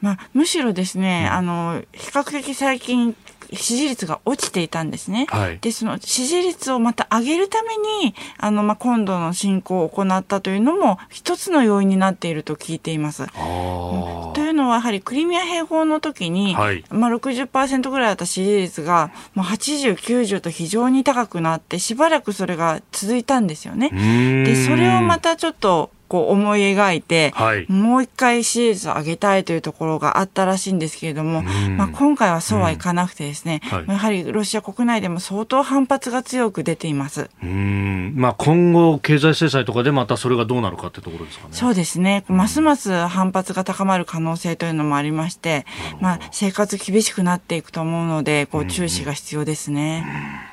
[0.02, 3.14] まあ、むしろですね、うん、あの、比較的最近、
[3.54, 5.26] 支持率が落ちていたんですね。
[5.30, 13.28] はい、で、その支持率をまた上げるために、あの、まあ、今度の侵攻を行ったというのも、一つの要因になっていると聞いています。
[13.28, 23.90] というのは、やはりクリミア併合の時に、はい、まあ60%ぐらいだった支持率が、もう80、90と非常に高くなって、しばらくそれが続いたんですよね。
[23.90, 31.44] で、それをまたちょっと、こう思い描いて、はい、もう一回支持率を上げたいというところがあったらしいんですけれども、
[31.78, 37.30] まあ、今回はそうはいかなくてですね、はい、やはりロシア国内でも相当反発が強く出ています。
[37.44, 38.14] うん。
[38.16, 41.54] まあ、今後、経済制裁とかでまたそれがどうなるかってところですかね。
[41.54, 45.66] そうですね、ますます反発が高まる可能性というのもありまして、
[46.02, 50.50] まあ、生活厳しくなっていくと思うので、こう注視が必要ですね。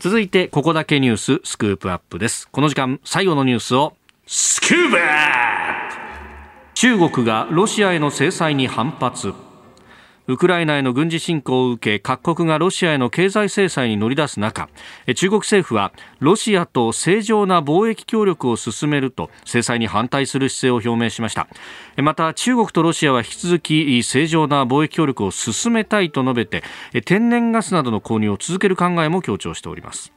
[0.00, 2.48] 続いて、ここだけニューススクープアップです。
[2.52, 3.94] この時間、最後のニュースを
[4.30, 4.98] スキューバ
[6.74, 9.32] 中国がロシアへの制裁に反発。
[10.26, 14.68] ウクライナへの軍事侵攻を受け各国がロシアへの経済制裁に乗り出す中
[15.16, 21.48] 中国政府はロシアと正常な貿易協力を進めると制裁に反対する姿勢を表明しました。
[21.96, 26.62] また中国とロシアは引き続き正常な貿易協力を進めたいと述べて
[27.06, 30.12] 天然ガスなどの購入を続ける考えも強調しております。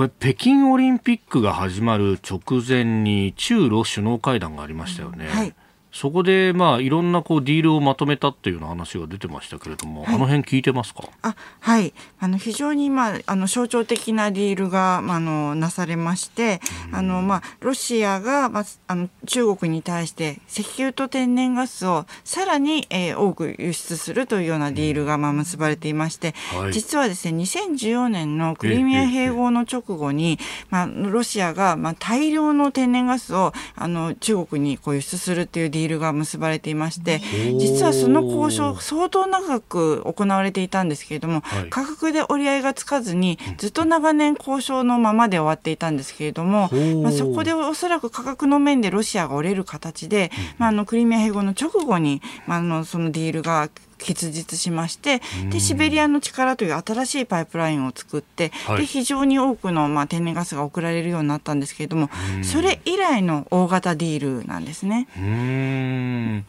[0.00, 5.28] これ北京オリンピックが始まる直前に中ロ首脳会談がありましたよね。
[5.28, 5.54] はい、
[5.92, 11.04] そこで、まあ、いろんなこうディールをまとめたっていうような話が出てましたけれども、はい、あの辺聞いてますか？
[11.22, 11.92] あはい。
[12.18, 16.60] あの非常に、まあ、あの象徴的なディールが、まあ、あのなされまして、
[16.92, 30.38] あのまあ、ロシアが、まあ、あの中国に対して石油と天然ガスをさらに、えー、多く輸出するというようなディールが、まあ、結ばれていまして、はい、実はですね2014年のクリミア併合の直後に、
[30.68, 37.20] まあ、ロシアが、まあ、大量の天然ガスをあの中国にこう輸出するっていうディールィールが結ばれていまして
[37.58, 46.70] 実はその交渉相当長く行われていたんですけれども、はい、価格で折り合いがつかずにずっと長年交渉のままで終わっていたんですけれども、
[47.02, 53.68] まあ、そこでおそらく価格の面でロシアが折れる形で、まあ、あのクリミア併合の直後に、まあ、あのそのディールが
[54.00, 55.20] 結実しまして
[55.50, 62.10] でシベリアの力という新しいパイプラインを作って、はい、で非常に多くの、まあ、天然ガスが送られるようになったんですけれども
[62.42, 65.06] それ以来の大型ディールなんですね。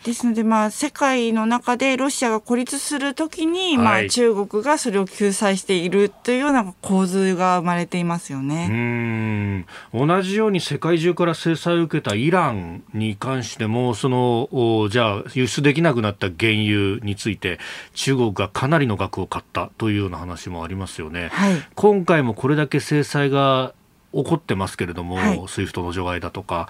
[0.04, 9.66] ですので、まあ、世界の中でロシアが孤立するときに、はい、まあ、中国がそれを救済しているというような構図が生まれていますよね。
[9.94, 17.60] 同じように世界中から制裁を受けたイランに関してもそのじゃあ輸出できなくなった原油についてて
[17.94, 21.30] 中国がかなりの額を買ったというような話もありますよね。
[21.34, 23.74] はい、今回もこれだけ制裁が
[24.14, 26.70] 起こってますけれども、はい、 SWIFT の除外だとか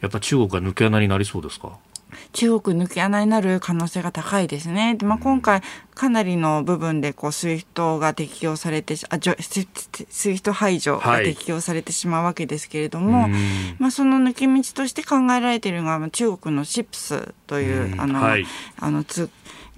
[0.00, 1.78] やっぱ中国が抜け穴になりそうですか？
[2.34, 4.96] 中国抜け穴になる可能性が高いですね。
[4.96, 5.62] でまあ、今回
[5.94, 9.18] かなりの部分でこう SWIFT が適用されてあ
[10.10, 13.30] SWIFT 排除が適用されてしまうわけですけれども、はい、
[13.78, 18.44] まあ、その抜け道として考えられているのが中国の CIPS というあの、はい、
[18.78, 19.30] あのつ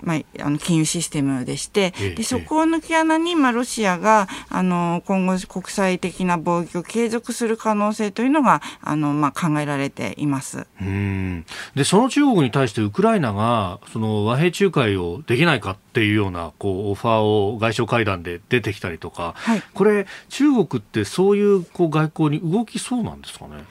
[0.05, 10.67] まあ、あの金融システムでしてええでそこを抜け穴に、まあ、ロシアがあの今後国際的な貿易を継続する可能性というのがあの、まあ、考えられています。
[10.81, 11.45] うん
[11.75, 23.65] でその中国に対してウクライナがその和平仲介をできないかっていうようなこうオファーを外相会談で出てきたりとか、はいこれ、中国ってそういうこう外交に動きそうなんですかね？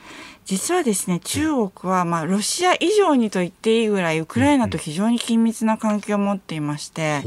[0.45, 7.21] 実はですね中国は、まあ、ロシア以上にと言っていいぐらいウクライナと非常に緊密な関係を持っていまして、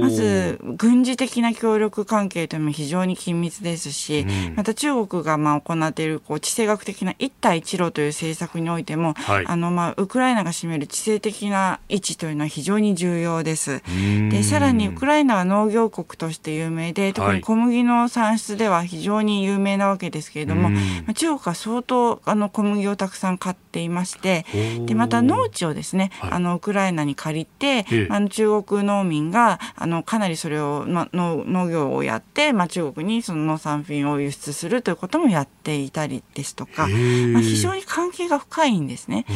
[0.00, 4.54] まず軍事的な協力関係というのも非常に緊密ですし、うん。
[4.56, 9.44] また中国がまあ行っているこう地政学的な一帯一路という政策においても、はい。
[9.46, 13.82] あのまあウクライナが占める地政的な位置というのは非常に重要です。
[13.88, 14.30] うん。
[14.30, 17.36] でさらにウクライナは農業国として有名で特はい。
[17.38, 20.74] に小麦の産出では非常に有名なわけですけれども、うん。
[20.74, 24.44] まあ中国は相当あの小麦をたくさん買っていまして
[24.86, 26.30] でまた農地をですね、はい。
[26.32, 28.06] あのウクライナに借りて、ええ。
[28.10, 39.26] あの中国農民があのかなりそれを、ま、農農業をやって、まあ、中国にその農産品を輸出するということもやっていたりですとか、まあ、非常に関係が深いんですね。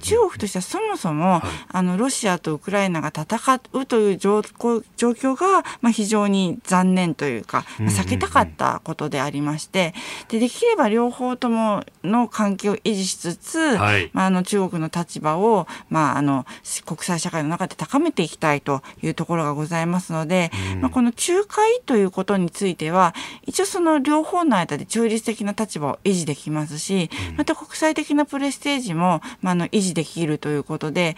[0.00, 9.94] 中国としてはそもそも、あのロシアとウクライナが戦うという状況状況が、まあ、非常に残念というか、まあ避けたかったことでありまして
[10.28, 14.10] でできれば両方ともの関係を維持しつつ、はい。
[14.12, 16.44] まあ、あの中国の立場を、まあ、あの
[16.84, 20.50] 国際社会の中で高めていきたいというところがございますので、
[20.80, 23.14] まあ、この仲介ということについては
[23.46, 31.16] 一応その両方の間で中立的な立場を維持できますし、また国際的なプレステージも、まあ、あの維持できるということで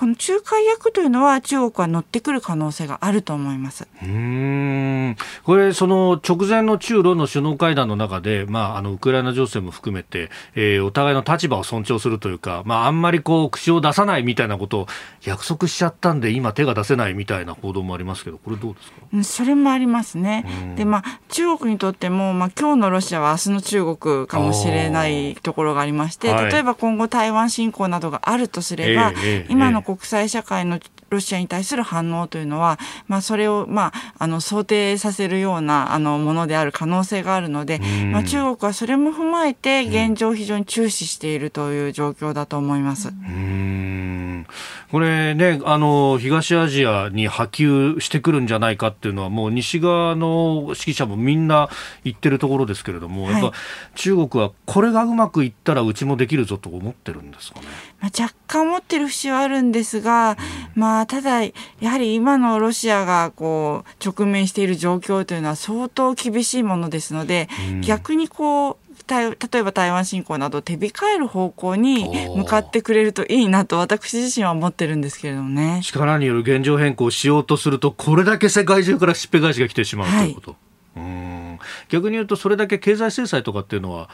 [0.00, 3.86] この仲介役というのは中国は乗ってくる可能性があると思います。
[4.02, 5.16] うーん。
[5.44, 14.86] これ、その直前の中ロの首脳会談の中で、まあ、あのウクライナ情勢も含めて、えーお互いの立場を尊重するというか、まあ、あんまりこう口を出さないみたいなことを
[15.22, 18.96] 約束しちゃったんで、今、手が出せないみたいな報道もありますけど、これ、どうですか？
[19.12, 20.74] うんそれもありますね。
[20.78, 26.50] で、まあ、中国にとっても、まあ、今日のロシアは明日の中国かもしれないところがありまして、はい。
[26.50, 30.78] 例えば今後台湾侵攻などがあるとすれば、ええええ今の国際社会の
[31.10, 32.78] ロシアに対する反応というのは、
[33.08, 43.08] まあ、それを、まあ、あの想定させるようなあのものである可能性があるので、んまあ、中国はそれも踏まえて現状を非常に注視しているという状況だと思います。
[43.08, 44.46] うーん
[44.90, 51.68] これね、あの、東アジアに波及してくるんじゃないかっていうのは、もう西側の指揮者もみんな
[52.02, 53.56] 言ってるところですけれども、はいやっぱ
[53.94, 57.66] 中国はこれがうまくいったらうちもできるぞと思ってるんですかね？
[58.00, 60.36] まあ、若干持ってる節はあるんですが、
[60.74, 67.48] まあ、ただ、やはり今のロシアがこう直面している状況というのは相当厳しいものですので、
[67.82, 68.76] 逆にこう、
[69.06, 75.80] 台例えば台湾侵攻など手控える方向に向かってくれるといいなと私自身は思ってるんですけれどもね。
[75.82, 80.56] 力による現状変更をしようとすると、これだけ世界中からしっぺ返しが来てしまうということ。
[80.96, 84.08] うーん逆に言うと、それだけ経済制裁とかっていうのは、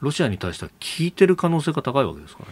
[0.00, 2.48] ロシアに対しては効いてる可能性が高いわけですかね。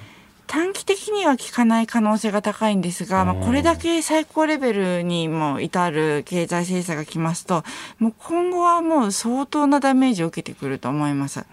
[0.49, 7.65] 短期的には効かない可能性が高いんですが、まあ、これだけ最高レベルにも至る経済制裁が来ますと、
[7.99, 11.45] もう今後はもう相当なダメージを受けてくると思います。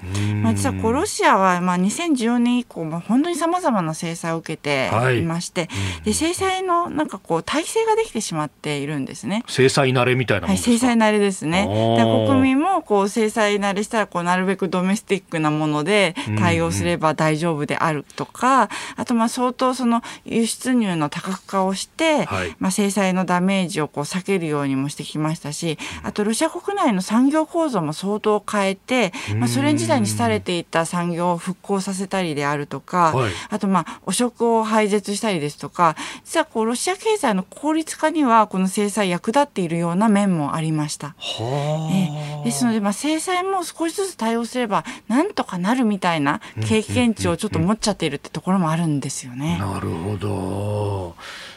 [0.41, 4.89] まあ、実はこうロシアはまあ2014年以降、も本当にさまざまな制裁を受けて
[5.19, 5.69] いまして、
[6.05, 9.43] で制裁のなんかこう体制ができてしまっているんですね。
[9.47, 11.67] 制裁慣れみたいなもはい、んですか、制裁慣れですね。
[12.29, 22.55] 国民もこう制裁慣れしたらこうなるべくドメスティックなもので対応すれば大丈夫であるとか、あとまあ相当その輸出入の多角化をして、はい。
[22.59, 33.31] まあ制裁のダメージをこう避けるようにもしてきましたし、あとロシア国内の産業構造も相当変えて、まあソ連時代に廃れていた産業を復興させたりであるとか、はい。
[33.49, 41.15] あとまあ汚職を廃絶したりですとか、実はこうロシア経済の効率化にはこの制裁役立っているような面もありました。
[41.91, 49.57] えですので、まあ、制裁も少しずつ対応すればなんとかなるみたいな経験値をちょっと持っちゃっているってところもあるんですよね。
[49.59, 51.15] なるほど。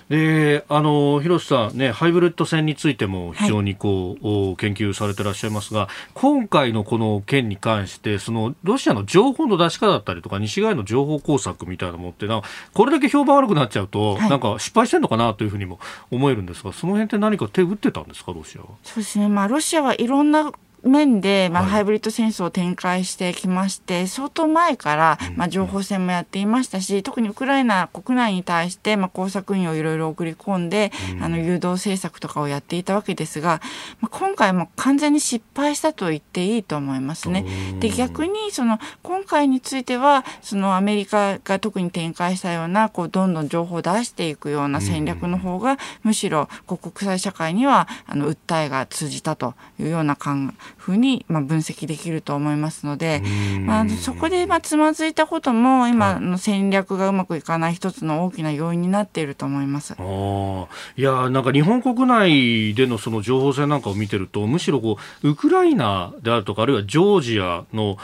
[0.09, 15.79] で、あの、広瀬さんね、ハイブリッド戦についても非常にこう、お研究されてらっしゃいますが、今回のこの件に関して、その、ロシアの情報の出し方だったりとか、西側への情報工作みたいなものって、なんかこれだけ評判悪くなっちゃうと、はいなんか失敗してんのかなというふうにも
[16.11, 18.69] 思えるんですが、その辺って何か手打ってたんですか、ロシアは？
[18.83, 20.53] そうですね、まあ、ロシアはいろんな
[20.83, 33.61] 面で、まあ、ハイブリッド戦争を展開してきまして、相当前から、まあ、情報戦もやっていましたし、特にウクライナ国内に対して、まあ、工作員をいろいろ送り込んで、あの誘導政策とかをやっていたわけですが、
[34.01, 37.45] まあ、今回も完全に失敗したと言っていいと思いますね。
[37.81, 53.23] で逆にその今回についてはそのアメリカが特に展開したようなこうどんどん情報を出していくような戦略の方が、むしろこう国際社会にはあの訴えが通じたというような感ふうに、まあ、分析できると思いますので、
[53.61, 59.95] まあ、そこで、まあ、つまずいたことも今の戦略がうまくいかない一つの大きな要因になっていると思います。
[59.99, 60.67] あ
[60.97, 67.97] いやなんか日本国内でのその情報戦なんかを見てるとむしろこうウクライナであるとかあるいはジョージアの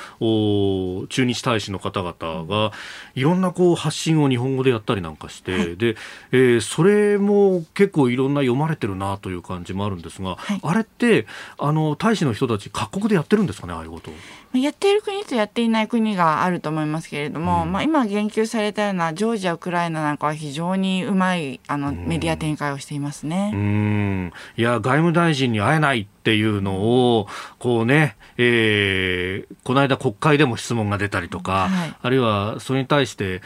[1.08, 2.72] 駐日大使の方々が
[3.14, 5.96] いろんなこう発信を日本語でやったりなんかして、はい、で
[6.32, 11.26] えー、それも結構いろんな読まれてるなという感じもあるんですが、はい、あれって
[11.58, 14.10] あの大使の人たち各国でやってるんですかねああいうこと。
[14.58, 23.50] やっている国とやっていない国があると思いますけれども、うん、まあ、今言及されたようなジョージアウクライナなんかは非常にうまいあのメディア展開をしていますね。
[23.52, 24.32] うん。
[24.56, 27.26] いや外務大臣に会えないっていうのを
[27.58, 33.42] こうね、えー、この間国会でも質問が出たりとか、はい、あるいはそれに対して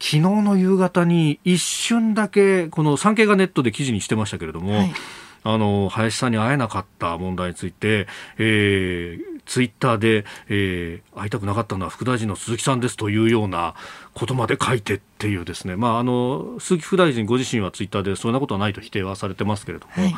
[0.00, 4.92] 昨日の夕方に一瞬だけこの産経がネットで記事にしてましたけれども、はい
[5.50, 13.74] あの林さんに会えなかった問題について、えー、ツイッターで、えー、会いたくなかったのは副大臣の鈴木さんですというような
[14.12, 19.92] ことまで書いてっていうですね、まあ、あの鈴木副大臣ご自身はツイッターでそんなことはないと否定はされてますけれども。
[19.94, 20.14] はい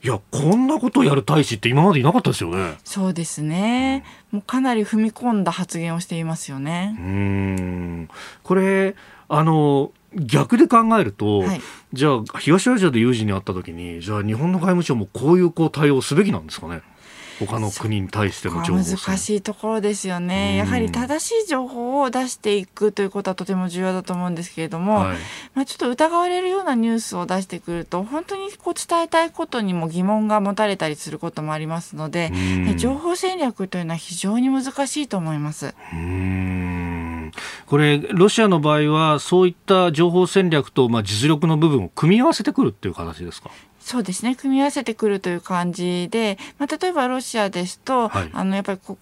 [0.00, 2.78] いやこんなことをやる大使って今までいなかったですよね。
[2.84, 4.04] そうですね。
[4.30, 6.96] もうかなり踏み込んだ発言をしていますよね。
[7.00, 8.08] うん。
[8.44, 8.94] これ
[9.28, 11.60] あの逆で考えると、はい、
[11.92, 16.82] じゃあ東アジアで有事にあった時にじゃあ日本の外務省もこういうこう対応すべきなんですかね？
[17.40, 25.16] 他の国に対しての情報難しいところですよね、やはり正しい情報を出していくということはとても重要だと思うんですけれども、はい、
[25.54, 32.32] まあ、ちょっと疑われるようなニュースを出してくると本当にこう伝えたいことにも疑問が持たれたりすることもありますので、
[32.76, 35.76] 情報戦略というのは非常に難しいと思います。
[37.66, 43.50] これ、ロシアの場合は、そういった情報戦略と、まあ、実力の部分を組み合わせてくるっていう形ですか？
[43.80, 44.36] そうですね。
[44.36, 48.98] 組み合わせてくるという感じで、まあ、例えばロシアですと、はい、あのやっぱり国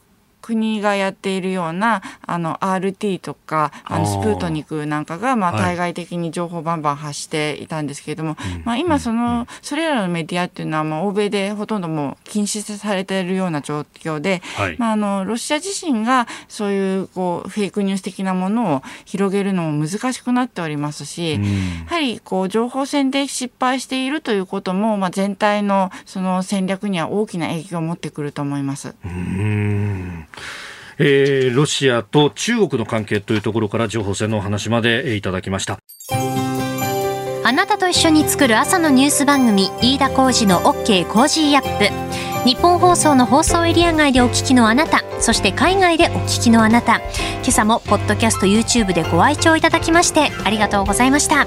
[0.81, 21.39] がやっているようなあの RT とかあのスプートニクなんかがまあ対外的に情報をバンバン発していたんですけれども、はい、まあ、今そのそれらのメディアっていうのはまあ欧米でほとんどもう禁止されているような状況で、はい、まあ、あのロシア自身がそういうこうフェイクニュース的なものを広げるのも難しくなっておりますし、や
[21.87, 28.95] はりこう情報戦で失敗しているということも、まあ、全体のその戦略には大きな影響を持ってくると思います。
[29.05, 30.27] うん
[30.99, 35.79] えー、ロシアと中国の関係というところから情報戦のお話までいただきました。
[37.45, 42.49] あなたと一緒に作る朝のニュース番組飯田浩二の OK コージーアップ。
[42.49, 46.97] ニッポン放送の放送エリア外でお聞きのあなたそして海外でお聞きのあなた。
[46.97, 51.47] 今朝もポッドキャスト YouTube でご愛聴いただきましてありがとうございました。